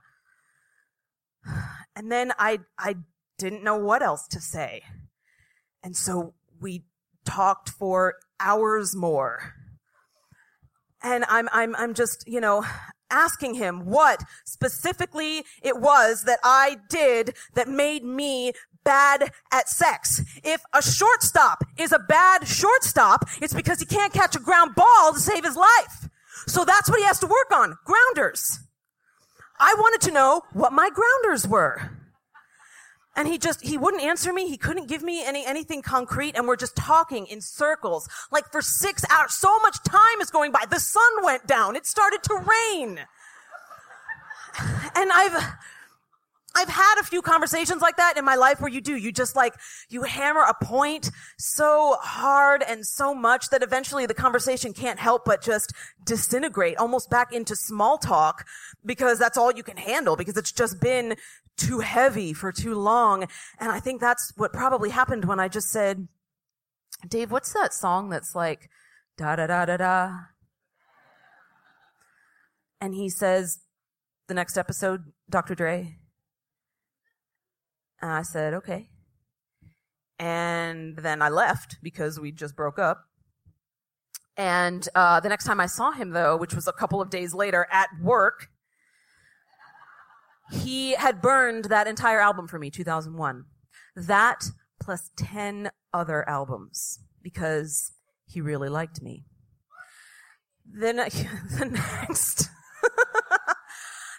And 1.94 2.10
then 2.10 2.32
I, 2.40 2.60
I 2.80 2.96
didn't 3.38 3.66
know 3.66 3.76
what 3.76 4.02
else 4.02 4.26
to 4.30 4.40
say. 4.40 4.82
And 5.84 5.96
so 5.96 6.34
we 6.60 6.84
talked 7.26 7.70
for 7.70 8.16
hours 8.40 8.96
more. 8.96 9.54
And 11.04 11.26
I'm, 11.28 11.50
I'm, 11.52 11.76
I'm 11.76 11.94
just, 11.94 12.28
you 12.28 12.40
know, 12.40 12.64
asking 13.10 13.56
him 13.56 13.86
what 13.86 14.24
specifically 14.46 15.44
it 15.62 15.78
was 15.80 16.24
that 16.24 16.40
I 16.44 16.78
did 16.90 17.36
that 17.56 17.68
made 17.68 18.04
me 18.04 18.54
bad 18.84 19.32
at 19.52 19.70
sex. 19.70 20.24
If 20.44 20.62
a 20.74 20.82
shortstop 20.82 21.64
is 21.78 21.92
a 21.92 22.00
bad 22.00 22.48
shortstop, 22.48 23.26
it's 23.42 23.54
because 23.54 23.80
he 23.80 23.86
can't 23.86 24.14
catch 24.14 24.36
a 24.36 24.40
ground 24.40 24.76
ball 24.76 25.14
to 25.14 25.20
save 25.20 25.44
his 25.44 25.56
life. 25.56 26.10
So 26.48 26.66
that's 26.66 26.90
what 26.90 27.00
he 27.00 27.06
has 27.06 27.20
to 27.20 27.28
work 27.28 27.52
on. 27.54 27.78
Grounders. 27.86 28.60
I 29.60 29.76
wanted 29.78 30.02
to 30.08 30.14
know 30.14 30.42
what 30.54 30.74
my 30.74 30.90
grounders 30.90 31.48
were. 31.48 32.01
And 33.16 33.28
he 33.28 33.38
just, 33.38 33.62
he 33.62 33.78
wouldn't 33.78 34.04
answer 34.04 34.32
me. 34.32 34.48
He 34.48 34.58
couldn't 34.58 34.88
give 34.88 35.04
me 35.04 35.24
any, 35.26 35.46
anything 35.46 35.82
concrete. 35.82 36.36
And 36.36 36.48
we're 36.48 36.56
just 36.56 36.76
talking 36.76 37.28
in 37.28 37.42
circles. 37.42 38.08
Like 38.32 38.52
for 38.52 38.62
six 38.62 39.04
hours, 39.10 39.34
so 39.34 39.60
much 39.60 39.84
time 39.84 40.22
is 40.22 40.30
going 40.30 40.52
by. 40.52 40.64
The 40.70 40.80
sun 40.80 41.12
went 41.24 41.46
down. 41.46 41.76
It 41.76 41.86
started 41.86 42.24
to 42.24 42.36
rain. 42.36 43.00
And 44.96 45.12
I've, 45.12 45.54
I've 46.54 46.70
had 46.70 46.96
a 47.00 47.04
few 47.04 47.22
conversations 47.22 47.82
like 47.82 47.96
that 47.98 48.18
in 48.18 48.26
my 48.26 48.36
life 48.36 48.60
where 48.60 48.72
you 48.72 48.82
do, 48.82 48.96
you 48.96 49.12
just 49.12 49.36
like, 49.36 49.54
you 49.90 50.04
hammer 50.04 50.42
a 50.42 50.54
point 50.66 51.10
so 51.38 51.98
hard 52.02 52.62
and 52.68 52.86
so 52.86 53.16
much 53.16 53.50
that 53.50 53.64
eventually 53.64 54.06
the 54.06 54.14
conversation 54.14 54.74
can't 54.74 55.00
help 55.00 55.24
but 55.24 55.42
just 55.42 55.72
disintegrate 56.04 56.78
almost 56.78 57.10
back 57.10 57.32
into 57.32 57.56
small 57.56 57.98
talk 57.98 58.46
because 58.86 59.18
that's 59.18 59.38
all 59.38 59.52
you 59.54 59.64
can 59.64 59.78
handle 59.78 60.18
because 60.18 60.36
it's 60.36 60.52
just 60.52 60.82
been 60.82 61.16
too 61.56 61.80
heavy 61.80 62.34
for 62.34 62.52
too 62.52 62.76
long. 62.76 63.28
And 63.60 63.72
I 63.72 63.80
think 63.80 64.02
that's 64.02 64.34
what 64.36 64.52
probably 64.52 64.90
happened 64.90 65.26
when 65.26 65.40
I 65.40 65.48
just 65.48 65.70
said, 65.70 66.08
Dave, 67.08 67.32
what's 67.32 67.54
that 67.54 67.74
song 67.74 68.10
that's 68.10 68.36
like 68.36 68.70
da 69.18 69.38
da 69.38 69.48
da 69.48 69.66
da 69.66 69.78
da? 69.78 70.12
And 72.82 72.94
he 72.94 73.10
says, 73.10 73.60
the 74.28 74.34
next 74.34 74.58
episode, 74.58 75.12
Dr. 75.30 75.56
Dre. 75.56 75.98
And 78.02 78.12
I 78.12 78.24
said, 78.24 78.54
okay. 78.56 78.90
And 80.18 80.98
then 80.98 81.22
I 81.22 81.30
left 81.30 81.78
because 81.82 82.20
we 82.20 82.32
just 82.32 82.56
broke 82.56 82.80
up. 82.80 83.06
And 84.38 84.88
uh, 84.96 85.20
the 85.20 85.30
next 85.30 85.46
time 85.46 85.60
I 85.60 85.66
saw 85.66 85.92
him, 85.92 86.12
though, 86.12 86.38
which 86.38 86.56
was 86.56 86.68
a 86.68 86.72
couple 86.72 87.02
of 87.02 87.10
days 87.10 87.34
later 87.34 87.68
at 87.72 87.90
work, 88.02 88.50
he 90.52 90.94
had 90.94 91.22
burned 91.22 91.66
that 91.66 91.88
entire 91.88 92.20
album 92.20 92.48
for 92.48 92.60
me, 92.60 92.70
2001. 92.70 93.46
That 93.96 94.46
plus 94.82 95.12
10 95.16 95.70
other 95.94 96.28
albums 96.28 97.00
because 97.22 97.92
he 98.26 98.42
really 98.42 98.70
liked 98.70 99.02
me. 99.02 99.26
Then 100.66 100.96
the 101.60 101.66
next 101.72 102.50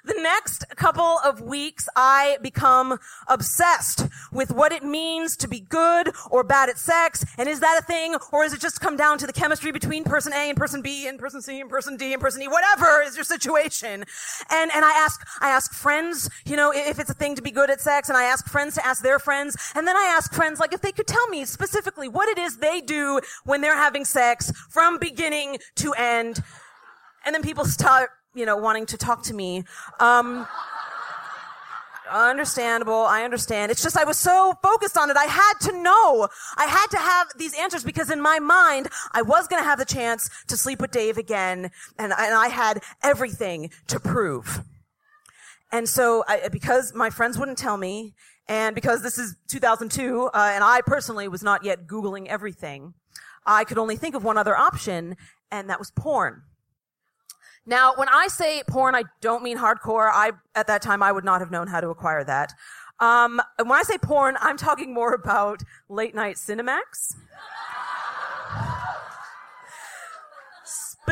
the 0.05 0.15
next 0.21 0.65
couple 0.77 1.19
of 1.25 1.41
weeks, 1.41 1.89
I 1.95 2.39
become 2.43 2.99
obsessed 3.29 4.09
with 4.33 4.51
what 4.51 4.73
it 4.73 4.83
means 4.83 5.37
to 5.39 5.49
be 5.49 5.61
good 5.61 6.11
or 6.31 6.43
bad 6.43 6.69
at 6.69 6.79
sex. 6.79 7.25
And 7.39 7.49
is 7.49 7.61
that 7.61 7.79
a 7.81 7.85
thing? 7.85 8.17
Or 8.33 8.45
is 8.45 8.53
it 8.53 8.61
just 8.61 8.81
come 8.81 8.97
down 8.97 9.19
to 9.19 9.27
the 9.27 9.33
chemistry 9.33 9.71
between 9.71 10.05
person 10.05 10.33
A 10.33 10.49
and 10.49 10.57
person 10.57 10.83
B 10.83 11.07
and 11.07 11.19
person 11.19 11.41
C 11.41 11.61
and 11.61 11.71
person 11.71 11.97
D 11.97 12.13
and 12.13 12.21
person 12.21 12.43
E? 12.43 12.49
Whatever 12.49 13.03
is 13.03 13.17
your 13.17 13.25
situation. 13.25 14.05
And, 14.51 14.71
and 14.75 14.85
I 14.85 14.93
ask, 14.93 15.21
I 15.41 15.51
ask 15.51 15.73
friends, 15.73 16.29
you 16.47 16.57
know, 16.57 16.73
if 16.75 16.99
it's 16.99 17.11
a 17.11 17.15
thing 17.15 17.37
to 17.37 17.43
be 17.43 17.53
good 17.53 17.71
at 17.71 17.81
sex. 17.81 18.09
And 18.09 18.19
I 18.19 18.25
ask 18.25 18.47
friends 18.49 18.75
to 18.75 18.87
ask 18.87 19.03
their 19.03 19.19
friends. 19.19 19.57
And 19.75 19.87
then 19.87 19.97
I 19.97 20.13
ask 20.17 20.33
friends, 20.33 20.59
like, 20.59 20.73
if 20.73 20.81
they 20.81 20.93
could 20.93 21.07
tell 21.07 21.29
me 21.29 21.45
specifically 21.45 22.09
what 22.09 22.29
it 22.29 22.39
is 22.39 22.57
they 22.57 22.81
do 22.81 23.21
when 23.45 23.61
they're 23.61 23.77
having 23.77 24.05
sex 24.05 24.53
from 24.69 24.99
beginning 24.99 25.59
to 25.77 25.93
end. 25.95 26.43
And 27.25 27.35
then 27.35 27.43
people 27.43 27.65
start 27.65 28.11
you 28.35 28.47
know, 28.47 28.57
wanting 28.57 28.87
to 28.87 28.97
talk 28.97 29.23
to 29.25 29.35
me. 29.35 29.65
Um, 30.01 30.47
understandable. 32.13 32.95
I 32.95 33.25
understand. 33.25 33.71
It's 33.71 33.83
just 33.83 33.97
I 33.97 34.05
was 34.05 34.19
so 34.19 34.55
focused 34.63 34.97
on 34.97 35.11
it. 35.11 35.17
I 35.17 35.25
had 35.25 35.55
to 35.63 35.83
know. 35.83 36.29
I 36.57 36.67
had 36.67 36.87
to 36.89 36.99
have 36.99 37.29
these 37.39 37.55
answers 37.59 37.85
because 37.85 38.11
in 38.11 38.21
my 38.21 38.39
mind, 38.39 38.89
I 39.13 39.23
was 39.23 39.49
going 39.49 39.63
to 39.63 39.69
have 39.69 39.79
the 39.79 39.85
chance 39.85 40.31
to 40.49 40.57
sleep 40.57 40.81
with 40.81 40.91
Dave 40.91 41.19
again. 41.19 41.71
And, 41.99 42.13
and 42.13 42.35
I 42.35 42.49
had 42.49 42.83
everything 43.03 43.71
to 43.89 43.99
prove. 43.99 44.63
And 45.71 45.89
so 45.89 46.23
I, 46.29 46.49
because 46.49 46.93
my 46.95 47.09
friends 47.11 47.39
wouldn't 47.39 47.59
tell 47.59 47.79
me 47.79 48.15
and 48.47 48.75
because 48.75 49.03
this 49.03 49.19
is 49.19 49.37
2002, 49.49 50.27
uh, 50.27 50.51
and 50.55 50.63
I 50.63 50.83
personally 50.83 51.29
was 51.29 51.43
not 51.43 51.65
yet 51.65 51.87
Googling 51.87 52.27
everything, 52.27 52.93
I 53.47 53.65
could 53.65 53.79
only 53.79 53.97
think 53.97 54.15
of 54.15 54.23
one 54.23 54.37
other 54.37 54.57
option 54.57 55.17
and 55.51 55.71
that 55.71 55.79
was 55.79 55.91
porn. 55.91 56.43
Now, 57.65 57.95
when 57.95 58.09
I 58.09 58.29
say 58.29 58.63
porn, 58.69 58.95
I 58.95 59.05
don't 59.21 59.43
mean 59.43 59.57
hardcore. 59.57 60.11
I, 60.13 60.33
at 60.55 60.67
that 60.67 60.83
time, 60.83 61.03
I 61.03 61.13
would 61.13 61.25
not 61.25 61.41
have 61.41 61.51
known 61.51 61.69
how 61.69 61.81
to 61.81 61.91
acquire 61.91 62.25
that. 62.25 62.53
Um, 62.99 63.41
when 63.59 63.73
I 63.73 63.83
say 63.83 63.99
porn, 63.99 64.37
I'm 64.41 64.57
talking 64.57 64.93
more 64.93 65.15
about 65.15 65.63
late 65.89 66.15
night 66.15 66.37
Cinemax. 66.37 67.15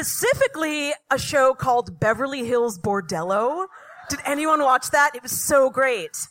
specifically 0.00 0.92
a 1.10 1.18
show 1.18 1.52
called 1.52 1.98
Beverly 2.00 2.44
Hills 2.44 2.78
Bordello. 2.78 3.66
Did 4.08 4.20
anyone 4.24 4.62
watch 4.62 4.90
that? 4.90 5.10
It 5.14 5.22
was 5.22 5.32
so 5.32 5.68
great. 5.68 6.28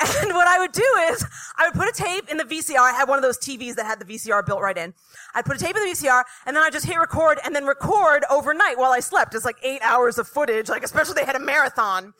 And 0.00 0.34
what 0.34 0.46
I 0.48 0.58
would 0.58 0.72
do 0.72 0.86
is 1.10 1.24
I 1.56 1.68
would 1.68 1.74
put 1.74 1.88
a 1.88 1.92
tape 1.92 2.28
in 2.28 2.36
the 2.36 2.44
VCR. 2.44 2.78
I 2.78 2.92
had 2.92 3.08
one 3.08 3.18
of 3.18 3.22
those 3.22 3.38
TVs 3.38 3.76
that 3.76 3.86
had 3.86 4.00
the 4.00 4.04
VCR 4.04 4.44
built 4.44 4.60
right 4.60 4.76
in. 4.76 4.92
I'd 5.34 5.44
put 5.44 5.56
a 5.56 5.58
tape 5.58 5.76
in 5.76 5.82
the 5.84 5.90
VCR 5.90 6.24
and 6.46 6.56
then 6.56 6.62
I'd 6.62 6.72
just 6.72 6.86
hit 6.86 6.98
record 6.98 7.38
and 7.44 7.54
then 7.54 7.64
record 7.64 8.24
overnight 8.30 8.78
while 8.78 8.92
I 8.92 9.00
slept. 9.00 9.34
It's 9.34 9.44
like 9.44 9.58
eight 9.62 9.80
hours 9.82 10.18
of 10.18 10.26
footage, 10.26 10.68
like 10.68 10.82
especially 10.82 11.14
they 11.14 11.24
had 11.24 11.36
a 11.36 11.40
marathon. 11.40 12.12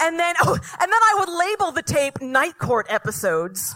And 0.00 0.18
then, 0.18 0.34
oh, 0.40 0.54
and 0.80 0.80
then 0.80 0.90
I 0.90 1.16
would 1.18 1.28
label 1.28 1.72
the 1.72 1.82
tape 1.82 2.20
Night 2.20 2.58
Court 2.58 2.86
episodes. 2.88 3.74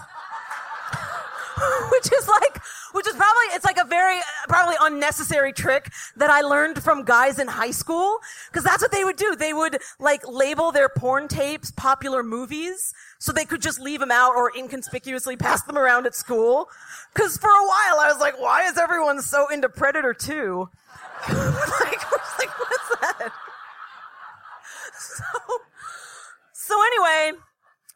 which 1.90 2.12
is 2.12 2.28
like, 2.28 2.60
which 2.92 3.06
is 3.06 3.14
probably, 3.14 3.44
it's 3.54 3.64
like 3.64 3.78
a 3.78 3.84
very, 3.84 4.18
probably 4.48 4.76
unnecessary 4.80 5.52
trick 5.52 5.90
that 6.16 6.30
I 6.30 6.42
learned 6.42 6.82
from 6.82 7.04
guys 7.04 7.38
in 7.38 7.48
high 7.48 7.70
school. 7.70 8.18
Cause 8.52 8.64
that's 8.64 8.82
what 8.82 8.92
they 8.92 9.04
would 9.04 9.16
do. 9.16 9.36
They 9.36 9.52
would 9.52 9.78
like 9.98 10.22
label 10.28 10.72
their 10.72 10.88
porn 10.88 11.28
tapes 11.28 11.70
popular 11.70 12.22
movies 12.22 12.92
so 13.18 13.32
they 13.32 13.44
could 13.44 13.62
just 13.62 13.80
leave 13.80 14.00
them 14.00 14.10
out 14.10 14.34
or 14.34 14.52
inconspicuously 14.56 15.36
pass 15.36 15.62
them 15.62 15.78
around 15.78 16.06
at 16.06 16.14
school. 16.14 16.68
Cause 17.14 17.36
for 17.38 17.50
a 17.50 17.64
while 17.64 18.00
I 18.00 18.08
was 18.12 18.20
like, 18.20 18.38
why 18.40 18.64
is 18.64 18.76
everyone 18.78 19.22
so 19.22 19.48
into 19.48 19.68
Predator 19.68 20.14
2? 20.14 20.68
like, 21.28 22.12
like, 22.38 22.60
what's 22.60 23.00
that? 23.00 23.32
So, 24.98 25.24
so 26.52 26.82
anyway, 26.82 27.38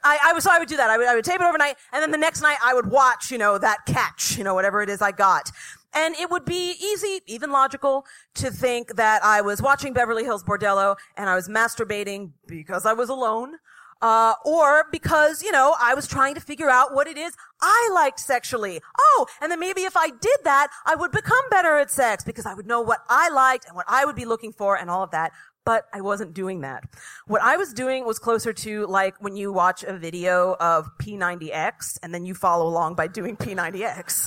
I, 0.03 0.19
I 0.27 0.33
was, 0.33 0.45
so 0.45 0.51
I 0.51 0.59
would 0.59 0.69
do 0.69 0.77
that. 0.77 0.91
I 0.91 0.99
would, 0.99 1.07
I 1.07 1.15
would 1.15 1.25
tape 1.25 1.41
it 1.41 1.45
overnight, 1.45 1.77
and 1.93 2.03
then 2.03 2.11
the 2.11 2.19
next 2.19 2.41
night 2.41 2.57
I 2.65 2.75
would 2.75 2.91
watch, 2.91 3.31
you 3.31 3.39
know, 3.39 3.59
that 3.59 3.79
catch, 3.87 4.37
you 4.37 4.45
know, 4.45 4.55
whatever 4.55 4.83
it 4.83 4.89
is 4.89 5.03
I 5.03 5.13
got. 5.13 5.51
And 5.93 6.15
it 6.17 6.31
would 6.31 6.45
be 6.45 6.77
easy, 6.81 7.21
even 7.27 7.51
logical, 7.51 8.07
to 8.35 8.51
think 8.51 8.97
that 8.97 9.25
I 9.25 9.41
was 9.41 9.61
watching 9.61 9.93
Beverly 9.93 10.25
Hills 10.25 10.45
Bordello 10.45 10.97
and 11.17 11.29
I 11.29 11.35
was 11.35 11.49
masturbating 11.49 12.31
because 12.47 12.87
I 12.87 12.93
was 12.93 13.09
alone. 13.09 13.57
Uh, 14.03 14.33
or 14.47 14.87
because, 14.91 15.43
you 15.43 15.53
know, 15.53 15.75
I 15.79 15.93
was 15.93 16.09
trying 16.09 16.35
to 16.35 16.41
figure 16.41 16.71
out 16.71 16.95
what 16.95 17.07
it 17.07 17.19
is 17.19 17.35
I 17.61 17.91
liked 17.93 18.19
sexually. 18.19 18.81
Oh, 18.99 19.27
and 19.43 19.53
then 19.53 19.61
maybe 19.61 19.83
if 19.83 19.95
I 19.95 20.09
did 20.09 20.39
that, 20.45 20.69
I 20.87 20.95
would 20.95 21.13
become 21.13 21.43
better 21.51 21.77
at 21.77 21.91
sex 21.91 22.25
because 22.25 22.47
I 22.47 22.55
would 22.55 22.67
know 22.67 22.81
what 22.81 23.01
I 23.11 23.29
liked 23.29 23.67
and 23.67 23.77
what 23.77 23.85
I 23.87 24.07
would 24.07 24.17
be 24.17 24.25
looking 24.25 24.55
for 24.55 24.75
and 24.75 24.89
all 24.89 25.03
of 25.03 25.11
that 25.11 25.33
but 25.71 25.87
I 25.93 26.01
wasn't 26.01 26.35
doing 26.35 26.63
that. 26.63 26.83
What 27.29 27.43
I 27.43 27.57
was 27.57 27.73
doing 27.73 28.05
was 28.05 28.19
closer 28.19 28.53
to 28.53 28.89
like 28.89 29.15
when 29.23 29.37
you 29.37 29.53
watch 29.53 29.85
a 29.85 29.97
video 29.97 30.57
of 30.59 30.91
P90X 30.99 31.97
and 32.03 32.13
then 32.13 32.27
you 32.27 32.35
follow 32.35 32.67
along 32.67 32.97
by 32.97 33.07
doing 33.07 33.37
P90X. 33.37 34.27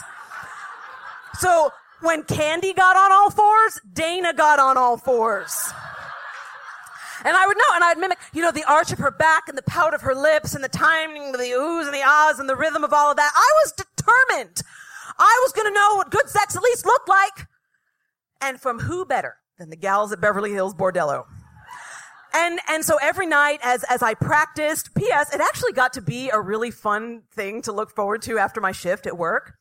So 1.39 1.71
when 1.99 2.23
Candy 2.23 2.71
got 2.71 2.95
on 2.95 3.11
all 3.11 3.29
fours, 3.29 3.81
Dana 3.91 4.33
got 4.33 4.57
on 4.57 4.77
all 4.77 4.95
fours. 4.95 5.69
And 7.25 7.35
I 7.35 7.45
would 7.45 7.57
know, 7.57 7.75
and 7.75 7.83
I'd 7.83 7.97
mimic, 7.97 8.19
you 8.31 8.41
know, 8.41 8.51
the 8.53 8.63
arch 8.63 8.93
of 8.93 8.99
her 8.99 9.11
back 9.11 9.49
and 9.49 9.57
the 9.57 9.63
pout 9.63 9.93
of 9.93 9.99
her 9.99 10.15
lips 10.15 10.55
and 10.55 10.63
the 10.63 10.69
timing 10.69 11.33
of 11.33 11.33
the 11.33 11.51
oohs 11.51 11.83
and 11.83 11.93
the 11.93 12.03
ahs 12.05 12.39
and 12.39 12.47
the 12.47 12.55
rhythm 12.55 12.85
of 12.85 12.93
all 12.93 13.11
of 13.11 13.17
that. 13.17 13.33
I 13.35 13.51
was 13.65 13.73
determined. 13.73 14.61
I 15.19 15.41
was 15.43 15.51
going 15.51 15.67
to 15.67 15.73
know 15.73 15.95
what 15.95 16.09
good 16.09 16.29
sex 16.29 16.55
at 16.55 16.63
least 16.63 16.85
looked 16.85 17.09
like. 17.09 17.47
And 18.39 18.61
from 18.61 18.79
who 18.79 19.03
better 19.03 19.35
than 19.57 19.69
the 19.69 19.75
gals 19.75 20.11
at 20.11 20.21
Beverly 20.21 20.51
Hills 20.51 20.73
Bordello. 20.73 21.25
And, 22.33 22.59
and 22.67 22.83
so 22.83 22.97
every 23.01 23.27
night 23.27 23.59
as, 23.63 23.83
as 23.83 24.01
I 24.01 24.15
practiced, 24.15 24.95
P.S., 24.95 25.33
it 25.33 25.39
actually 25.39 25.73
got 25.73 25.93
to 25.93 26.01
be 26.01 26.29
a 26.29 26.41
really 26.41 26.71
fun 26.71 27.21
thing 27.33 27.61
to 27.63 27.71
look 27.71 27.91
forward 27.95 28.23
to 28.23 28.39
after 28.39 28.59
my 28.59 28.71
shift 28.71 29.05
at 29.05 29.17
work. 29.17 29.53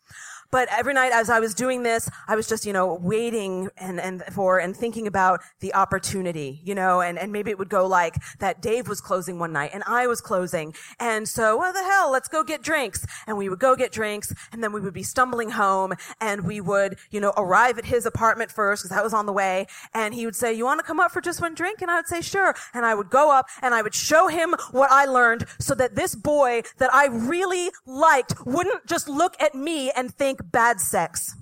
But 0.52 0.68
every 0.70 0.92
night 0.92 1.12
as 1.14 1.30
I 1.30 1.40
was 1.40 1.54
doing 1.54 1.82
this, 1.82 2.10
I 2.28 2.36
was 2.36 2.46
just, 2.46 2.66
you 2.66 2.74
know, 2.74 2.98
waiting 3.00 3.70
and, 3.78 3.98
and 3.98 4.22
for 4.32 4.58
and 4.58 4.76
thinking 4.76 5.06
about 5.06 5.40
the 5.60 5.72
opportunity, 5.74 6.60
you 6.62 6.74
know, 6.74 7.00
and, 7.00 7.18
and 7.18 7.32
maybe 7.32 7.50
it 7.50 7.58
would 7.58 7.70
go 7.70 7.86
like 7.86 8.16
that 8.38 8.60
Dave 8.60 8.86
was 8.86 9.00
closing 9.00 9.38
one 9.38 9.54
night 9.54 9.70
and 9.72 9.82
I 9.86 10.06
was 10.06 10.20
closing. 10.20 10.74
And 11.00 11.26
so, 11.26 11.56
what 11.56 11.72
the 11.72 11.82
hell? 11.82 12.12
Let's 12.12 12.28
go 12.28 12.44
get 12.44 12.62
drinks. 12.62 13.06
And 13.26 13.38
we 13.38 13.48
would 13.48 13.60
go 13.60 13.74
get 13.74 13.92
drinks 13.92 14.34
and 14.52 14.62
then 14.62 14.72
we 14.72 14.80
would 14.82 14.92
be 14.92 15.02
stumbling 15.02 15.48
home 15.48 15.94
and 16.20 16.46
we 16.46 16.60
would, 16.60 16.98
you 17.10 17.18
know, 17.18 17.32
arrive 17.38 17.78
at 17.78 17.86
his 17.86 18.04
apartment 18.04 18.50
first 18.50 18.82
because 18.82 18.94
that 18.94 19.02
was 19.02 19.14
on 19.14 19.24
the 19.24 19.32
way. 19.32 19.66
And 19.94 20.12
he 20.12 20.26
would 20.26 20.36
say, 20.36 20.52
you 20.52 20.66
want 20.66 20.80
to 20.80 20.84
come 20.84 21.00
up 21.00 21.12
for 21.12 21.22
just 21.22 21.40
one 21.40 21.54
drink? 21.54 21.80
And 21.80 21.90
I 21.90 21.96
would 21.96 22.08
say, 22.08 22.20
sure. 22.20 22.54
And 22.74 22.84
I 22.84 22.94
would 22.94 23.08
go 23.08 23.32
up 23.32 23.46
and 23.62 23.72
I 23.72 23.80
would 23.80 23.94
show 23.94 24.28
him 24.28 24.54
what 24.70 24.92
I 24.92 25.06
learned 25.06 25.46
so 25.58 25.74
that 25.76 25.94
this 25.94 26.14
boy 26.14 26.60
that 26.76 26.92
I 26.92 27.06
really 27.06 27.70
liked 27.86 28.34
wouldn't 28.44 28.86
just 28.86 29.08
look 29.08 29.40
at 29.40 29.54
me 29.54 29.90
and 29.92 30.14
think, 30.14 30.41
bad 30.42 30.80
sex. 30.80 31.34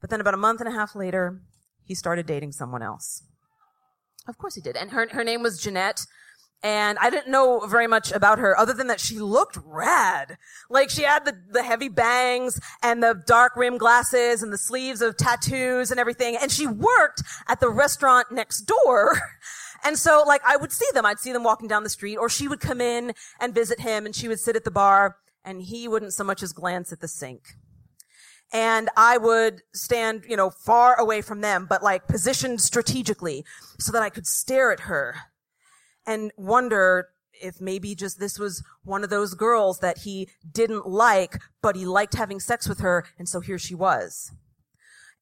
But 0.00 0.10
then 0.10 0.20
about 0.20 0.34
a 0.34 0.38
month 0.38 0.60
and 0.60 0.68
a 0.68 0.72
half 0.72 0.94
later, 0.94 1.40
he 1.84 1.94
started 1.94 2.26
dating 2.26 2.52
someone 2.52 2.82
else. 2.82 3.22
Of 4.26 4.38
course 4.38 4.54
he 4.54 4.60
did. 4.60 4.76
And 4.76 4.90
her, 4.90 5.08
her 5.10 5.24
name 5.24 5.42
was 5.42 5.60
Jeanette. 5.60 6.06
And 6.62 6.98
I 6.98 7.08
didn't 7.08 7.30
know 7.30 7.60
very 7.66 7.86
much 7.86 8.12
about 8.12 8.38
her 8.38 8.56
other 8.56 8.74
than 8.74 8.86
that 8.88 9.00
she 9.00 9.18
looked 9.18 9.58
rad. 9.64 10.36
Like 10.68 10.90
she 10.90 11.02
had 11.02 11.24
the, 11.24 11.34
the 11.50 11.62
heavy 11.62 11.88
bangs 11.88 12.60
and 12.82 13.02
the 13.02 13.22
dark 13.26 13.56
rim 13.56 13.78
glasses 13.78 14.42
and 14.42 14.52
the 14.52 14.58
sleeves 14.58 15.00
of 15.00 15.16
tattoos 15.16 15.90
and 15.90 15.98
everything. 15.98 16.36
And 16.36 16.52
she 16.52 16.66
worked 16.66 17.22
at 17.48 17.60
the 17.60 17.70
restaurant 17.70 18.30
next 18.30 18.62
door. 18.62 19.18
And 19.82 19.96
so 19.96 20.24
like 20.26 20.42
I 20.46 20.58
would 20.58 20.72
see 20.72 20.84
them. 20.92 21.06
I'd 21.06 21.18
see 21.18 21.32
them 21.32 21.42
walking 21.42 21.66
down 21.66 21.84
the 21.84 21.88
street 21.88 22.16
or 22.16 22.28
she 22.28 22.48
would 22.48 22.60
come 22.60 22.82
in 22.82 23.14
and 23.40 23.54
visit 23.54 23.80
him 23.80 24.04
and 24.04 24.14
she 24.14 24.28
would 24.28 24.38
sit 24.38 24.54
at 24.54 24.64
the 24.64 24.70
bar 24.70 25.16
and 25.44 25.62
he 25.62 25.88
wouldn't 25.88 26.12
so 26.12 26.24
much 26.24 26.42
as 26.42 26.52
glance 26.52 26.92
at 26.92 27.00
the 27.00 27.08
sink. 27.08 27.54
And 28.52 28.88
I 28.96 29.16
would 29.16 29.62
stand, 29.72 30.24
you 30.28 30.36
know, 30.36 30.50
far 30.50 30.98
away 30.98 31.22
from 31.22 31.40
them, 31.40 31.66
but 31.68 31.82
like 31.82 32.08
positioned 32.08 32.60
strategically 32.60 33.44
so 33.78 33.92
that 33.92 34.02
I 34.02 34.10
could 34.10 34.26
stare 34.26 34.72
at 34.72 34.80
her 34.80 35.16
and 36.06 36.32
wonder 36.36 37.10
if 37.40 37.60
maybe 37.60 37.94
just 37.94 38.18
this 38.18 38.38
was 38.38 38.62
one 38.82 39.04
of 39.04 39.10
those 39.10 39.34
girls 39.34 39.78
that 39.78 39.98
he 39.98 40.28
didn't 40.50 40.86
like, 40.86 41.40
but 41.62 41.76
he 41.76 41.86
liked 41.86 42.14
having 42.14 42.40
sex 42.40 42.68
with 42.68 42.80
her. 42.80 43.04
And 43.18 43.28
so 43.28 43.40
here 43.40 43.58
she 43.58 43.74
was. 43.74 44.32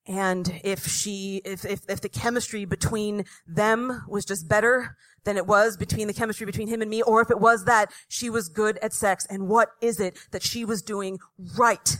And 0.08 0.60
if 0.64 0.86
she, 0.86 1.42
if, 1.44 1.66
if, 1.66 1.82
if 1.86 2.00
the 2.00 2.08
chemistry 2.08 2.64
between 2.64 3.26
them 3.46 4.04
was 4.08 4.24
just 4.24 4.48
better 4.48 4.96
than 5.24 5.36
it 5.36 5.46
was 5.46 5.76
between 5.76 6.06
the 6.06 6.14
chemistry 6.14 6.46
between 6.46 6.68
him 6.68 6.80
and 6.80 6.90
me, 6.90 7.02
or 7.02 7.20
if 7.20 7.30
it 7.30 7.38
was 7.38 7.66
that 7.66 7.92
she 8.08 8.30
was 8.30 8.48
good 8.48 8.78
at 8.78 8.94
sex, 8.94 9.26
and 9.28 9.48
what 9.48 9.68
is 9.82 10.00
it 10.00 10.18
that 10.30 10.42
she 10.42 10.64
was 10.64 10.80
doing 10.80 11.18
right 11.58 11.98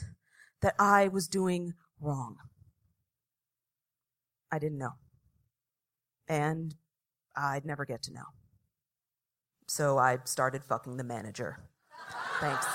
that 0.62 0.74
I 0.78 1.08
was 1.08 1.28
doing 1.28 1.74
wrong? 2.00 2.36
I 4.50 4.58
didn't 4.58 4.78
know. 4.78 4.94
And 6.26 6.74
I'd 7.36 7.66
never 7.66 7.84
get 7.84 8.02
to 8.04 8.12
know. 8.14 8.24
So 9.66 9.98
I 9.98 10.16
started 10.24 10.64
fucking 10.64 10.96
the 10.96 11.04
manager. 11.04 11.58
Thanks. 12.40 12.66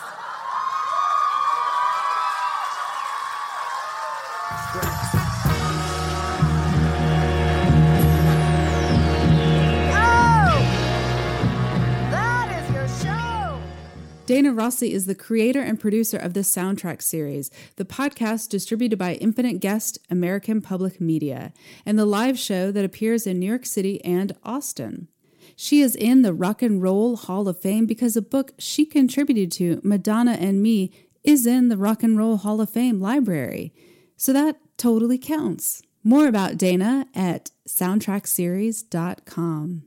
Dana 14.26 14.54
Rossi 14.54 14.94
is 14.94 15.06
the 15.06 15.16
creator 15.16 15.60
and 15.60 15.78
producer 15.78 16.16
of 16.18 16.34
the 16.34 16.40
soundtrack 16.42 17.02
series, 17.02 17.52
the 17.76 17.84
podcast 17.84 18.48
distributed 18.48 18.98
by 18.98 19.16
Infinite 19.16 19.60
Guest 19.60 19.98
American 20.10 20.62
Public 20.62 21.02
Media, 21.02 21.52
and 21.86 22.00
the 22.00 22.06
live 22.06 22.40
show 22.40 22.72
that 22.72 22.86
appears 22.86 23.28
in 23.28 23.38
New 23.38 23.48
York 23.48 23.66
City 23.66 24.02
and 24.06 24.32
Austin. 24.46 25.10
She 25.58 25.82
is 25.82 25.98
in 25.98 26.22
the 26.22 26.34
Rock 26.34 26.62
and 26.62 26.82
Roll 26.82 27.18
Hall 27.18 27.50
of 27.50 27.60
Fame 27.60 27.86
because 27.86 28.16
a 28.16 28.22
book 28.22 28.54
she 28.58 28.86
contributed 28.86 29.52
to, 29.54 29.82
Madonna 29.84 30.38
and 30.40 30.64
Me, 30.64 30.94
is 31.26 31.46
in 31.46 31.68
the 31.68 31.76
Rock 31.76 32.02
and 32.02 32.18
Roll 32.18 32.38
Hall 32.38 32.62
of 32.62 32.70
Fame 32.70 33.02
library. 33.02 33.74
So 34.16 34.32
that 34.32 34.56
totally 34.78 35.18
counts. 35.18 35.82
More 36.02 36.28
about 36.28 36.56
Dana 36.58 37.08
at 37.14 37.52
soundtrackseries.com. 37.68 39.84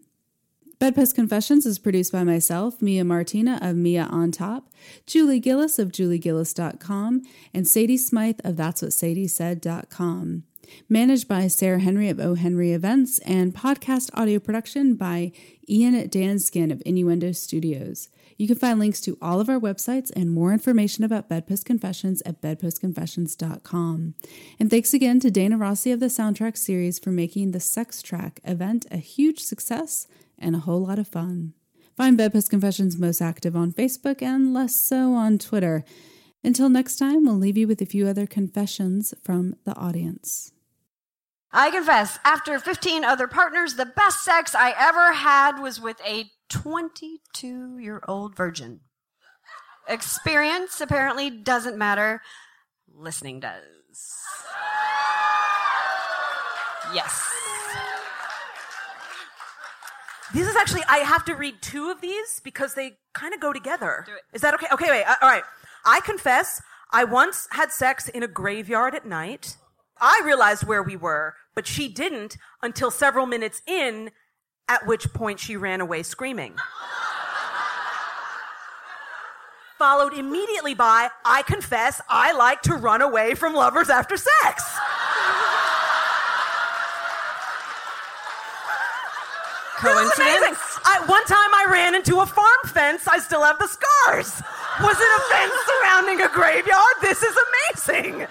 Bedpost 0.79 1.15
Confessions 1.15 1.65
is 1.65 1.79
produced 1.79 2.13
by 2.13 2.23
myself, 2.23 2.83
Mia 2.83 3.03
Martina 3.03 3.59
of 3.63 3.77
Mia 3.77 4.03
on 4.11 4.31
Top, 4.31 4.69
Julie 5.07 5.41
Gillis 5.41 5.79
of 5.79 5.91
juliegillis.com, 5.91 7.23
and 7.55 7.67
Sadie 7.67 7.97
Smythe 7.97 8.41
of 8.45 8.57
That's 8.57 8.83
What 8.83 8.93
Sadie 8.93 9.27
Said.com. 9.27 10.43
Managed 10.87 11.29
by 11.29 11.47
Sarah 11.47 11.81
Henry 11.81 12.11
of 12.11 12.21
O. 12.21 12.35
Henry 12.35 12.73
Events, 12.73 13.19
and 13.21 13.55
podcast 13.55 14.11
audio 14.13 14.39
production 14.39 14.97
by 14.97 15.33
Ian 15.67 15.95
Danskin 16.11 16.71
of 16.71 16.83
Innuendo 16.85 17.33
Studios. 17.33 18.11
You 18.37 18.47
can 18.47 18.57
find 18.57 18.79
links 18.79 19.01
to 19.03 19.17
all 19.23 19.41
of 19.41 19.49
our 19.49 19.59
websites 19.59 20.11
and 20.15 20.31
more 20.31 20.53
information 20.53 21.05
about 21.05 21.31
Bedpost 21.31 21.65
Confessions 21.65 22.23
at 22.27 22.43
bedpostconfessions.com. 22.43 24.15
And 24.61 24.71
thanks 24.71 24.93
again 24.93 25.21
to 25.21 25.31
Dana 25.31 25.57
Rossi 25.57 25.91
of 25.91 26.01
the 26.01 26.07
soundtrack 26.07 26.59
series 26.59 26.99
for 26.99 27.13
making 27.13 27.53
the 27.53 27.61
Sex 27.61 28.03
Track 28.03 28.41
event 28.45 28.85
a 28.91 28.99
huge 28.99 29.41
success 29.41 30.07
and 30.39 30.55
a 30.55 30.61
whole 30.61 30.87
lot 30.87 30.99
of 30.99 31.09
fun. 31.09 31.55
Find 31.97 32.17
Bedpost 32.17 32.51
Confessions 32.51 32.99
most 32.99 33.23
active 33.23 33.57
on 33.57 33.73
Facebook 33.73 34.21
and 34.21 34.53
less 34.53 34.77
so 34.77 35.15
on 35.15 35.39
Twitter. 35.39 35.85
Until 36.45 36.69
next 36.69 36.97
time, 36.97 37.25
we'll 37.25 37.39
leave 37.39 37.57
you 37.57 37.67
with 37.67 37.81
a 37.81 37.87
few 37.87 38.07
other 38.07 38.27
confessions 38.27 39.15
from 39.23 39.57
the 39.65 39.75
audience. 39.75 40.53
I 41.53 41.71
confess, 41.71 42.19
after 42.25 42.59
15 42.59 43.03
other 43.03 43.27
partners, 43.27 43.75
the 43.75 43.87
best 43.87 44.23
sex 44.23 44.55
I 44.55 44.75
ever 44.79 45.13
had 45.13 45.59
was 45.61 45.81
with 45.81 45.97
a 46.07 46.27
22 46.51 47.79
year 47.79 48.03
old 48.07 48.37
virgin. 48.37 48.81
Experience 49.89 50.81
apparently 50.81 51.31
doesn't 51.31 51.79
matter, 51.79 52.21
listening 52.93 53.41
does. 53.41 53.63
Yes. 56.95 57.46
This 60.35 60.49
is 60.49 60.57
actually, 60.57 60.83
I 60.89 60.99
have 60.99 61.25
to 61.27 61.35
read 61.35 61.63
two 61.63 61.91
of 61.91 62.01
these 62.01 62.41
because 62.43 62.75
they 62.75 62.99
kind 63.15 63.33
of 63.33 63.41
go 63.41 63.53
together. 63.53 64.07
Is 64.33 64.43
that 64.43 64.55
okay? 64.55 64.67
Okay, 64.73 64.91
wait. 64.91 65.05
Uh, 65.05 65.15
all 65.23 65.29
right. 65.29 65.45
I 65.85 66.01
confess, 66.01 66.61
I 66.91 67.05
once 67.05 67.47
had 67.53 67.71
sex 67.71 68.09
in 68.09 68.23
a 68.23 68.29
graveyard 68.29 68.95
at 68.95 69.07
night. 69.07 69.57
I 70.01 70.21
realized 70.25 70.65
where 70.65 70.83
we 70.83 70.97
were, 70.97 71.35
but 71.55 71.67
she 71.67 71.89
didn't 71.89 72.37
until 72.61 72.91
several 72.91 73.27
minutes 73.27 73.63
in, 73.67 74.11
at 74.69 74.87
which 74.87 75.13
point 75.15 75.39
she 75.39 75.57
ran 75.57 75.81
away 75.81 76.03
screaming. 76.03 76.57
Followed 79.79 80.15
immediately 80.15 80.75
by, 80.75 81.11
I 81.25 81.43
confess, 81.43 82.01
I 82.09 82.33
like 82.33 82.63
to 82.63 82.75
run 82.75 83.03
away 83.03 83.35
from 83.35 83.55
lovers 83.55 83.91
after 83.91 84.17
sex. 84.17 84.65
Coincidence? 89.87 90.59
I, 90.85 91.05
one 91.07 91.25
time 91.27 91.51
I 91.55 91.67
ran 91.71 91.95
into 91.95 92.21
a 92.21 92.27
farm 92.27 92.63
fence. 92.67 93.07
I 93.07 93.19
still 93.19 93.43
have 93.43 93.59
the 93.59 93.69
scars. 93.69 94.43
Was 94.83 94.97
it 94.99 95.11
a 95.17 95.21
fence 95.31 95.55
surrounding 95.67 96.21
a 96.23 96.29
graveyard? 96.29 96.97
This 97.01 97.23
is 97.23 97.37
amazing. 97.47 98.27